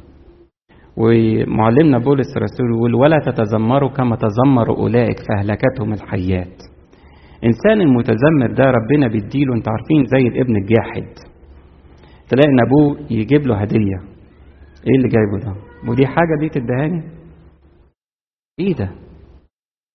ومعلمنا 0.97 1.97
بولس 1.97 2.37
الرسول 2.37 2.75
يقول 2.75 2.95
ولا 2.95 3.19
تتذمروا 3.25 3.89
كما 3.89 4.15
تذمر 4.15 4.69
أولئك 4.77 5.17
فأهلكتهم 5.27 5.93
الحيات. 5.93 6.57
إنسان 7.45 7.81
المتذمر 7.81 8.51
ده 8.57 8.63
ربنا 8.63 9.07
بيديله 9.07 9.55
أنت 9.55 9.67
عارفين 9.69 10.05
زي 10.05 10.27
الابن 10.27 10.55
الجاحد. 10.55 11.07
تلاقي 12.29 12.49
إن 12.49 12.59
أبوه 12.65 13.11
يجيب 13.11 13.47
له 13.47 13.61
هدية. 13.61 13.97
إيه 14.87 14.95
اللي 14.97 15.07
جايبه 15.07 15.45
ده؟ 15.45 15.55
ودي 15.91 16.07
حاجة 16.07 16.39
دي 16.39 16.49
تدهاني؟ 16.49 17.03
إيه 18.59 18.75
ده؟ 18.75 18.91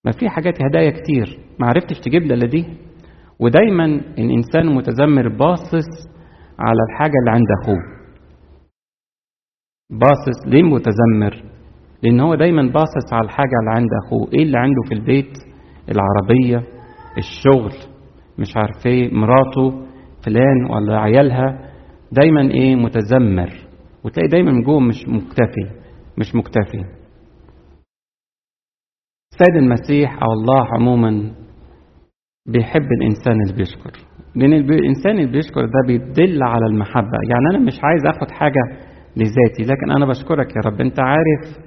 ما 0.05 0.13
في 0.13 0.29
حاجات 0.29 0.63
هدايا 0.63 0.91
كتير. 0.91 1.39
ما 1.61 1.67
عرفتش 1.67 2.01
تجيب 2.01 2.23
لي 2.23 2.35
إلا 2.35 2.47
دي. 2.47 2.65
ودايما 3.41 3.85
الإنسان 4.19 4.69
المتذمر 4.69 5.29
باصص 5.29 6.09
على 6.59 6.79
الحاجة 6.91 7.13
اللي 7.21 7.31
عند 7.31 7.47
أخوه. 7.63 7.98
باصص 9.91 10.47
ليه 10.47 10.63
متذمر 10.63 11.43
لأن 12.03 12.21
هو 12.21 12.35
دايما 12.35 12.63
باصص 12.73 13.13
على 13.13 13.25
الحاجة 13.25 13.51
اللي 13.61 13.71
عند 13.77 13.89
أخوه. 14.05 14.29
إيه 14.33 14.43
اللي 14.43 14.59
عنده 14.59 14.83
في 14.89 14.95
البيت؟ 14.95 15.33
العربية 15.89 16.69
الشغل 17.19 17.73
مش 18.39 18.57
عارف 18.57 18.87
إيه 18.87 19.15
مراته 19.15 19.87
فلان 20.27 20.71
ولا 20.71 21.01
عيالها. 21.01 21.71
دايما 22.13 22.51
إيه؟ 22.51 22.75
متذمر. 22.77 23.51
وتلاقي 24.05 24.29
دايما 24.29 24.63
جوه 24.65 24.81
مش 24.81 25.09
مكتفي 25.09 25.81
مش 26.19 26.35
مكتفي. 26.35 26.85
السيد 29.33 29.57
المسيح 29.57 30.23
أو 30.23 30.33
الله 30.33 30.67
عموما 30.75 31.33
بيحب 32.49 32.87
الإنسان 33.01 33.41
اللي 33.43 33.57
بيشكر. 33.57 33.93
لأن 34.35 34.53
الإنسان 34.53 35.19
اللي 35.19 35.33
بيشكر 35.33 35.65
ده 35.65 35.81
بيدل 35.87 36.43
على 36.43 36.67
المحبة. 36.67 37.19
يعني 37.31 37.45
أنا 37.57 37.59
مش 37.67 37.79
عايز 37.83 38.17
آخد 38.17 38.31
حاجة 38.31 38.88
لذاتي. 39.19 39.63
لكن 39.63 39.91
أنا 39.97 40.07
بشكرك 40.07 40.57
يا 40.57 40.61
رب. 40.71 40.81
أنت 40.81 41.01
عارف 41.01 41.59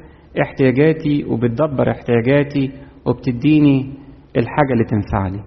احتياجاتي 0.41 1.25
وبتدبر 1.25 1.91
احتياجاتي 1.91 2.71
وبتديني 3.05 3.93
الحاجة 4.37 4.73
اللي 4.73 4.83
تنفعني 4.83 5.37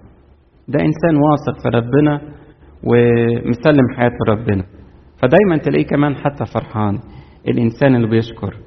ده 0.67 0.79
إنسان 0.79 1.15
واثق 1.15 1.61
في 1.63 1.69
ربنا 1.77 2.21
ومسلم 2.83 3.95
حياته 3.97 4.15
لربنا 4.27 4.63
فدايما 5.21 5.57
تلاقيه 5.57 5.85
كمان 5.85 6.15
حتى 6.15 6.45
فرحان 6.53 6.99
الإنسان 7.47 7.95
اللي 7.95 8.07
بيشكر. 8.07 8.57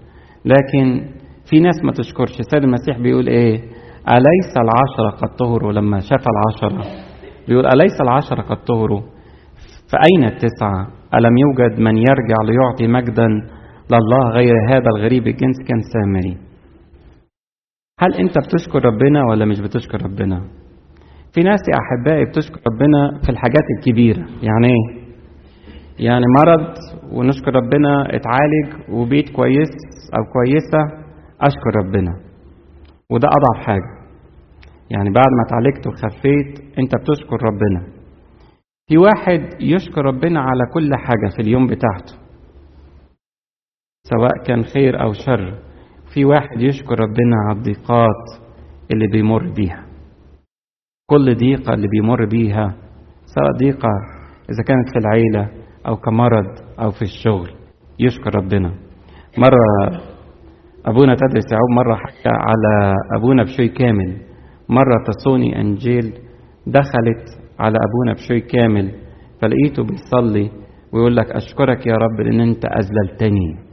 لكن 0.45 1.05
في 1.51 1.61
ناس 1.61 1.85
ما 1.85 1.93
تشكرش. 1.93 2.41
السيد 2.41 2.63
المسيح 2.65 2.99
بيقول 2.99 3.27
إيه؟ 3.29 3.55
أليس 4.09 4.53
العشرة 4.57 5.17
قد 5.17 5.37
طهروا؟ 5.37 5.73
لما 5.73 6.01
شاف 6.01 6.21
العشرة 6.29 6.85
بيقول 7.49 7.67
أليس 7.67 8.01
العشرة 8.01 8.43
قد 8.43 8.65
طهروا؟ 8.65 9.01
فأين 9.93 10.25
التسعة؟ 10.25 10.89
ألم 11.15 11.37
يوجد 11.39 11.81
من 11.81 11.97
يرجع 11.99 12.37
ليعطي 12.45 12.87
مجدا 12.87 13.27
لله 13.93 14.29
غير 14.31 14.55
هذا 14.71 14.87
الغريب 14.97 15.27
الجنس 15.27 15.57
كان 15.69 15.81
سامري 15.93 16.37
هل 18.01 18.15
أنت 18.15 18.35
بتشكر 18.39 18.85
ربنا 18.85 19.25
ولا 19.31 19.45
مش 19.45 19.61
بتشكر 19.61 20.03
ربنا؟ 20.03 20.41
في 21.35 21.41
ناس 21.41 21.61
يا 21.73 21.79
أحبائي 21.83 22.25
بتشكر 22.25 22.61
ربنا 22.73 23.21
في 23.23 23.29
الحاجات 23.29 23.65
الكبيرة 23.79 24.27
يعني 24.43 24.67
إيه؟ 24.67 24.99
يعني 25.99 26.25
مرض 26.39 26.75
ونشكر 27.13 27.55
ربنا 27.55 28.03
اتعالج 28.17 28.91
وبيت 28.93 29.31
كويس 29.31 29.73
أو 30.19 30.25
كويسة 30.33 31.09
أشكر 31.41 31.71
ربنا. 31.85 32.13
وده 33.11 33.29
أضعف 33.29 33.67
حاجة. 33.67 33.91
يعني 34.91 35.11
بعد 35.11 35.27
ما 35.37 35.43
اتعالجت 35.47 35.87
وخفيت 35.87 36.79
أنت 36.79 36.93
بتشكر 36.97 37.37
ربنا. 37.43 37.98
في 38.89 38.99
واحد 38.99 39.41
يشكر 39.61 40.05
ربنا 40.05 40.41
على 40.41 40.63
كل 40.75 40.91
حاجة 40.97 41.29
في 41.37 41.43
اليوم 41.43 41.67
بتاعته 41.67 42.15
سواء 44.03 44.45
كان 44.47 44.65
خير 44.65 45.03
أو 45.03 45.13
شر 45.13 45.59
في 46.15 46.25
واحد 46.25 46.61
يشكر 46.61 47.01
ربنا 47.01 47.37
على 47.49 47.59
الضيقات 47.59 48.25
اللي 48.93 49.07
بيمر 49.07 49.53
بيها. 49.53 49.85
كل 51.11 51.35
ضيقة 51.37 51.75
اللي 51.75 51.89
بيمر 51.89 52.27
بيها 52.27 52.77
سواء 53.25 53.53
ضيقة 53.59 53.89
إذا 54.51 54.63
كانت 54.67 54.89
في 54.93 54.99
العيلة 54.99 55.53
أو 55.87 55.97
كمرض 55.97 56.59
أو 56.81 56.91
في 56.91 57.03
الشغل 57.03 57.51
يشكر 57.99 58.35
ربنا. 58.35 58.75
مرة 59.39 60.01
أبونا 60.87 61.15
تدرس 61.15 61.45
يعقوب 61.53 61.71
مرة 61.77 61.95
حكى 61.95 62.29
على 62.29 62.95
أبونا 63.19 63.43
بشوي 63.43 63.69
كامل. 63.69 64.17
مرة 64.69 65.05
تصوني 65.07 65.61
أنجيل 65.61 66.13
دخلت 66.67 67.48
على 67.59 67.77
أبونا 67.87 68.13
بشوي 68.13 68.41
كامل 68.41 68.93
فلقيته 69.41 69.85
بيصلي 69.85 70.51
ويقول 70.93 71.17
لك 71.17 71.31
أشكرك 71.31 71.87
يا 71.87 71.95
رب 71.95 72.21
لأن 72.21 72.41
أنت 72.41 72.65
أذللتني 72.65 73.69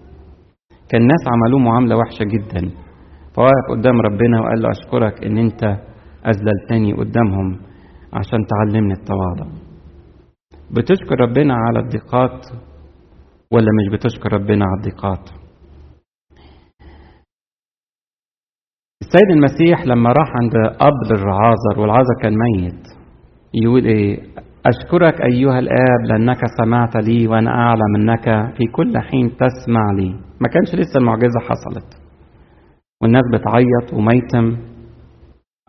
كان 0.89 1.01
الناس 1.01 1.23
عملوه 1.27 1.59
معاملة 1.59 1.95
وحشة 1.97 2.23
جدا. 2.23 2.71
فوقف 3.35 3.65
قدام 3.71 4.01
ربنا 4.01 4.41
وقال 4.41 4.61
له 4.61 4.69
أشكرك 4.69 5.25
إن 5.25 5.37
أنت 5.37 5.63
أذللتني 6.27 6.93
قدامهم 6.93 7.59
عشان 8.13 8.39
تعلمني 8.51 8.93
التواضع. 8.93 9.47
بتشكر 10.71 11.19
ربنا 11.19 11.53
على 11.53 11.79
الضيقات 11.79 12.45
ولا 13.51 13.67
مش 13.77 13.93
بتشكر 13.99 14.33
ربنا 14.33 14.65
على 14.65 14.77
الضيقات؟ 14.77 15.29
السيد 19.01 19.31
المسيح 19.31 19.85
لما 19.85 20.09
راح 20.09 20.29
عند 20.41 20.53
قبر 20.75 21.15
الرعازر 21.15 21.79
والعازر 21.79 22.15
كان 22.21 22.33
ميت 22.37 22.84
يقول 23.63 23.85
إيه 23.85 24.19
أشكرك 24.65 25.21
أيها 25.21 25.59
الآب 25.59 26.01
لأنك 26.09 26.37
سمعت 26.63 26.95
لي 26.95 27.27
وأنا 27.27 27.51
أعلم 27.51 27.95
أنك 27.95 28.53
في 28.57 28.63
كل 28.71 28.97
حين 28.97 29.29
تسمع 29.29 29.91
لي. 29.97 30.09
ما 30.41 30.47
كانش 30.53 30.75
لسه 30.75 30.97
المعجزه 30.99 31.39
حصلت. 31.39 32.01
والناس 33.01 33.23
بتعيط 33.33 33.93
وميتم. 33.93 34.57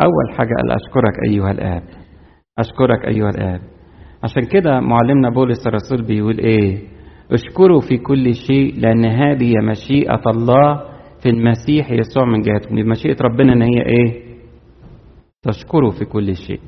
أول 0.03 0.37
حاجة 0.38 0.49
قال 0.59 0.70
أشكرك 0.70 1.14
أيها 1.29 1.51
الآب. 1.51 1.83
أشكرك 2.59 3.05
أيها 3.09 3.31
الآب. 3.31 3.61
عشان 4.22 4.42
كده 4.42 4.81
معلمنا 4.81 5.31
بولس 5.31 5.66
الرسول 5.66 6.03
بيقول 6.07 6.38
إيه 6.38 6.79
اشكروا 7.33 7.81
في 7.81 7.99
كل 7.99 8.35
شيء 8.35 8.81
لأن 8.81 9.05
هذه 9.05 9.53
مشيئة 9.70 10.22
الله 10.27 10.81
في 11.22 11.29
المسيح 11.29 11.90
يسوع 11.90 12.25
من 12.25 12.40
جهتكم. 12.42 12.75
مشيئة 12.75 13.16
ربنا 13.22 13.53
إن 13.53 13.62
هي 13.62 13.83
إيه؟ 13.87 14.22
تشكروا 15.42 15.90
في 15.90 16.05
كل 16.05 16.35
شيء. 16.37 16.61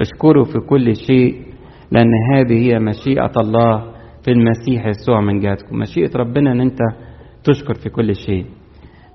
اشكروا 0.00 0.44
في 0.44 0.58
كل 0.68 0.96
شيء 0.96 1.42
لأن 1.90 2.10
هذه 2.34 2.68
هي 2.72 2.78
مشيئة 2.78 3.32
الله 3.40 3.84
في 4.24 4.30
المسيح 4.30 4.86
يسوع 4.86 5.20
من 5.20 5.40
جهتكم 5.40 5.78
مشيئة 5.78 6.10
ربنا 6.16 6.52
أن 6.52 6.60
أنت 6.60 6.78
تشكر 7.44 7.74
في 7.74 7.88
كل 7.88 8.14
شيء. 8.14 8.44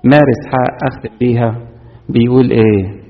مارس 0.04 0.40
حق 0.46 0.88
أختم 0.92 1.16
بيها 1.20 1.60
بيقول 2.08 2.50
إيه؟ 2.50 3.02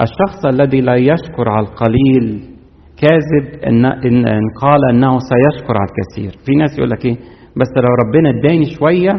الشخص 0.00 0.46
الذي 0.46 0.80
لا 0.80 0.94
يشكر 0.94 1.48
على 1.48 1.66
القليل 1.66 2.50
كاذب 2.96 3.64
إن, 3.66 3.84
إن, 3.84 4.28
إن 4.28 4.42
قال 4.62 4.80
أنه 4.90 5.18
سيشكر 5.18 5.74
على 5.76 5.88
الكثير. 5.90 6.42
في 6.46 6.52
ناس 6.52 6.78
يقول 6.78 6.90
لك 6.90 7.04
إيه؟ 7.04 7.16
بس 7.56 7.68
لو 7.76 8.06
ربنا 8.06 8.30
إداني 8.40 8.64
شوية 8.78 9.10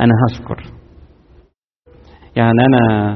أنا 0.00 0.12
هشكر. 0.30 0.62
يعني 2.36 2.58
أنا 2.68 3.12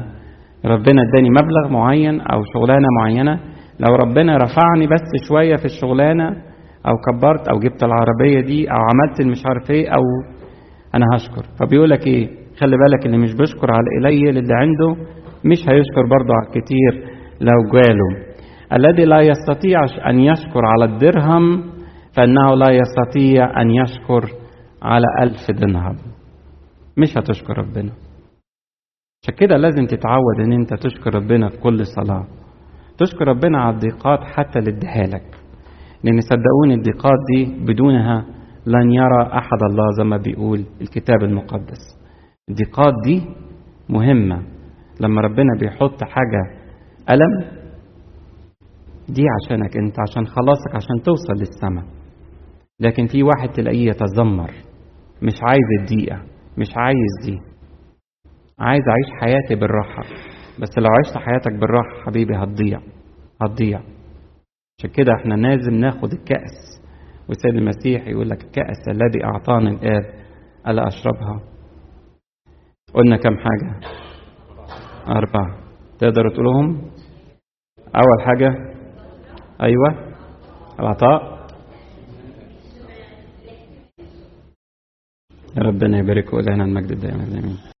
ربنا 0.65 1.01
إداني 1.01 1.29
مبلغ 1.29 1.69
معين 1.69 2.21
أو 2.21 2.41
شغلانة 2.53 2.87
معينة 2.99 3.39
لو 3.87 3.95
ربنا 3.95 4.37
رفعني 4.37 4.87
بس 4.87 5.27
شوية 5.27 5.55
في 5.55 5.65
الشغلانة 5.65 6.29
أو 6.87 6.93
كبرت 7.07 7.47
أو 7.47 7.59
جبت 7.59 7.83
العربية 7.83 8.41
دي 8.41 8.71
أو 8.71 8.75
عملت 8.77 9.21
مش 9.31 9.45
عارف 9.45 9.71
إيه 9.71 9.89
أو 9.89 10.01
أنا 10.95 11.05
هشكر. 11.15 11.45
فبيقول 11.59 11.89
لك 11.89 12.07
إيه؟ 12.07 12.27
خلي 12.59 12.77
بالك 12.77 13.05
اللي 13.05 13.17
مش 13.17 13.33
بيشكر 13.33 13.71
على 13.71 13.81
القليل 13.97 14.37
اللي 14.37 14.53
عنده 14.53 15.01
مش 15.45 15.57
هيشكر 15.69 16.01
برضه 16.09 16.33
على 16.33 16.47
الكتير 16.47 17.13
لو 17.41 17.71
جاله. 17.73 18.25
الذي 18.73 19.05
لا 19.05 19.21
يستطيع 19.21 19.79
أن 20.09 20.19
يشكر 20.19 20.61
على 20.65 20.85
الدرهم 20.85 21.63
فإنه 22.15 22.55
لا 22.55 22.69
يستطيع 22.71 23.61
أن 23.61 23.69
يشكر 23.69 24.29
على 24.81 25.05
ألف 25.21 25.51
درهم. 25.59 25.95
مش 26.97 27.17
هتشكر 27.17 27.57
ربنا. 27.57 27.91
عشان 29.23 29.35
كده 29.37 29.57
لازم 29.57 29.85
تتعود 29.85 30.39
إن 30.45 30.51
أنت 30.53 30.73
تشكر 30.73 31.15
ربنا 31.15 31.49
في 31.49 31.57
كل 31.57 31.85
صلاة. 31.85 32.25
تشكر 32.97 33.27
ربنا 33.27 33.61
على 33.61 33.75
الضيقات 33.75 34.19
حتى 34.23 34.59
اللي 34.59 34.69
اديها 34.71 35.03
لك. 35.07 35.35
لأن 36.03 36.21
صدقوني 36.21 36.73
الضيقات 36.73 37.17
دي 37.35 37.65
بدونها 37.65 38.25
لن 38.65 38.91
يرى 38.91 39.23
أحد 39.37 39.59
الله 39.69 39.85
زي 39.97 40.03
ما 40.03 40.17
بيقول 40.17 40.63
الكتاب 40.81 41.23
المقدس. 41.23 41.81
الضيقات 42.49 42.93
دي 43.05 43.21
مهمة. 43.89 44.43
لما 44.99 45.21
ربنا 45.21 45.49
بيحط 45.59 46.03
حاجة 46.03 46.63
ألم 47.09 47.63
دي 49.09 49.23
عشانك 49.35 49.77
أنت 49.77 49.95
عشان 50.09 50.25
خلاصك 50.27 50.75
عشان 50.75 51.03
توصل 51.03 51.33
للسماء 51.33 51.83
لكن 52.79 53.07
في 53.07 53.23
واحد 53.23 53.49
تلاقيه 53.49 53.89
يتذمر 53.89 54.51
مش 55.21 55.33
عايز 55.41 55.67
الدقيقة 55.79 56.21
مش 56.57 56.67
عايز 56.77 57.25
دي 57.25 57.39
عايز 58.59 58.81
أعيش 58.89 59.21
حياتي 59.21 59.55
بالراحة. 59.55 60.03
بس 60.59 60.69
لو 60.77 60.89
عشت 60.99 61.17
حياتك 61.17 61.51
بالراحة 61.59 62.03
حبيبي 62.05 62.35
هتضيع 62.35 62.79
هتضيع. 63.41 63.79
عشان 64.79 64.89
كده 64.89 65.13
إحنا 65.21 65.33
لازم 65.33 65.73
ناخد 65.73 66.13
الكأس. 66.13 66.81
والسيد 67.29 67.55
المسيح 67.55 68.07
يقول 68.07 68.29
لك 68.29 68.43
الكأس 68.43 68.87
الذي 68.87 69.23
أعطاني 69.25 69.69
الآب 69.69 70.13
ألا 70.67 70.87
أشربها؟ 70.87 71.41
قلنا 72.93 73.17
كم 73.17 73.35
حاجة؟ 73.37 73.79
أربعة. 75.07 75.57
تقدروا 75.99 76.33
تقولهم 76.33 76.81
أول 77.95 78.21
حاجة 78.25 78.73
أيوة. 79.61 80.13
العطاء. 80.79 81.33
ربنا 85.57 85.97
يبارك 85.97 86.33
ولنا 86.33 86.63
المجد 86.63 86.99
دائما 86.99 87.23
آمين. 87.23 87.73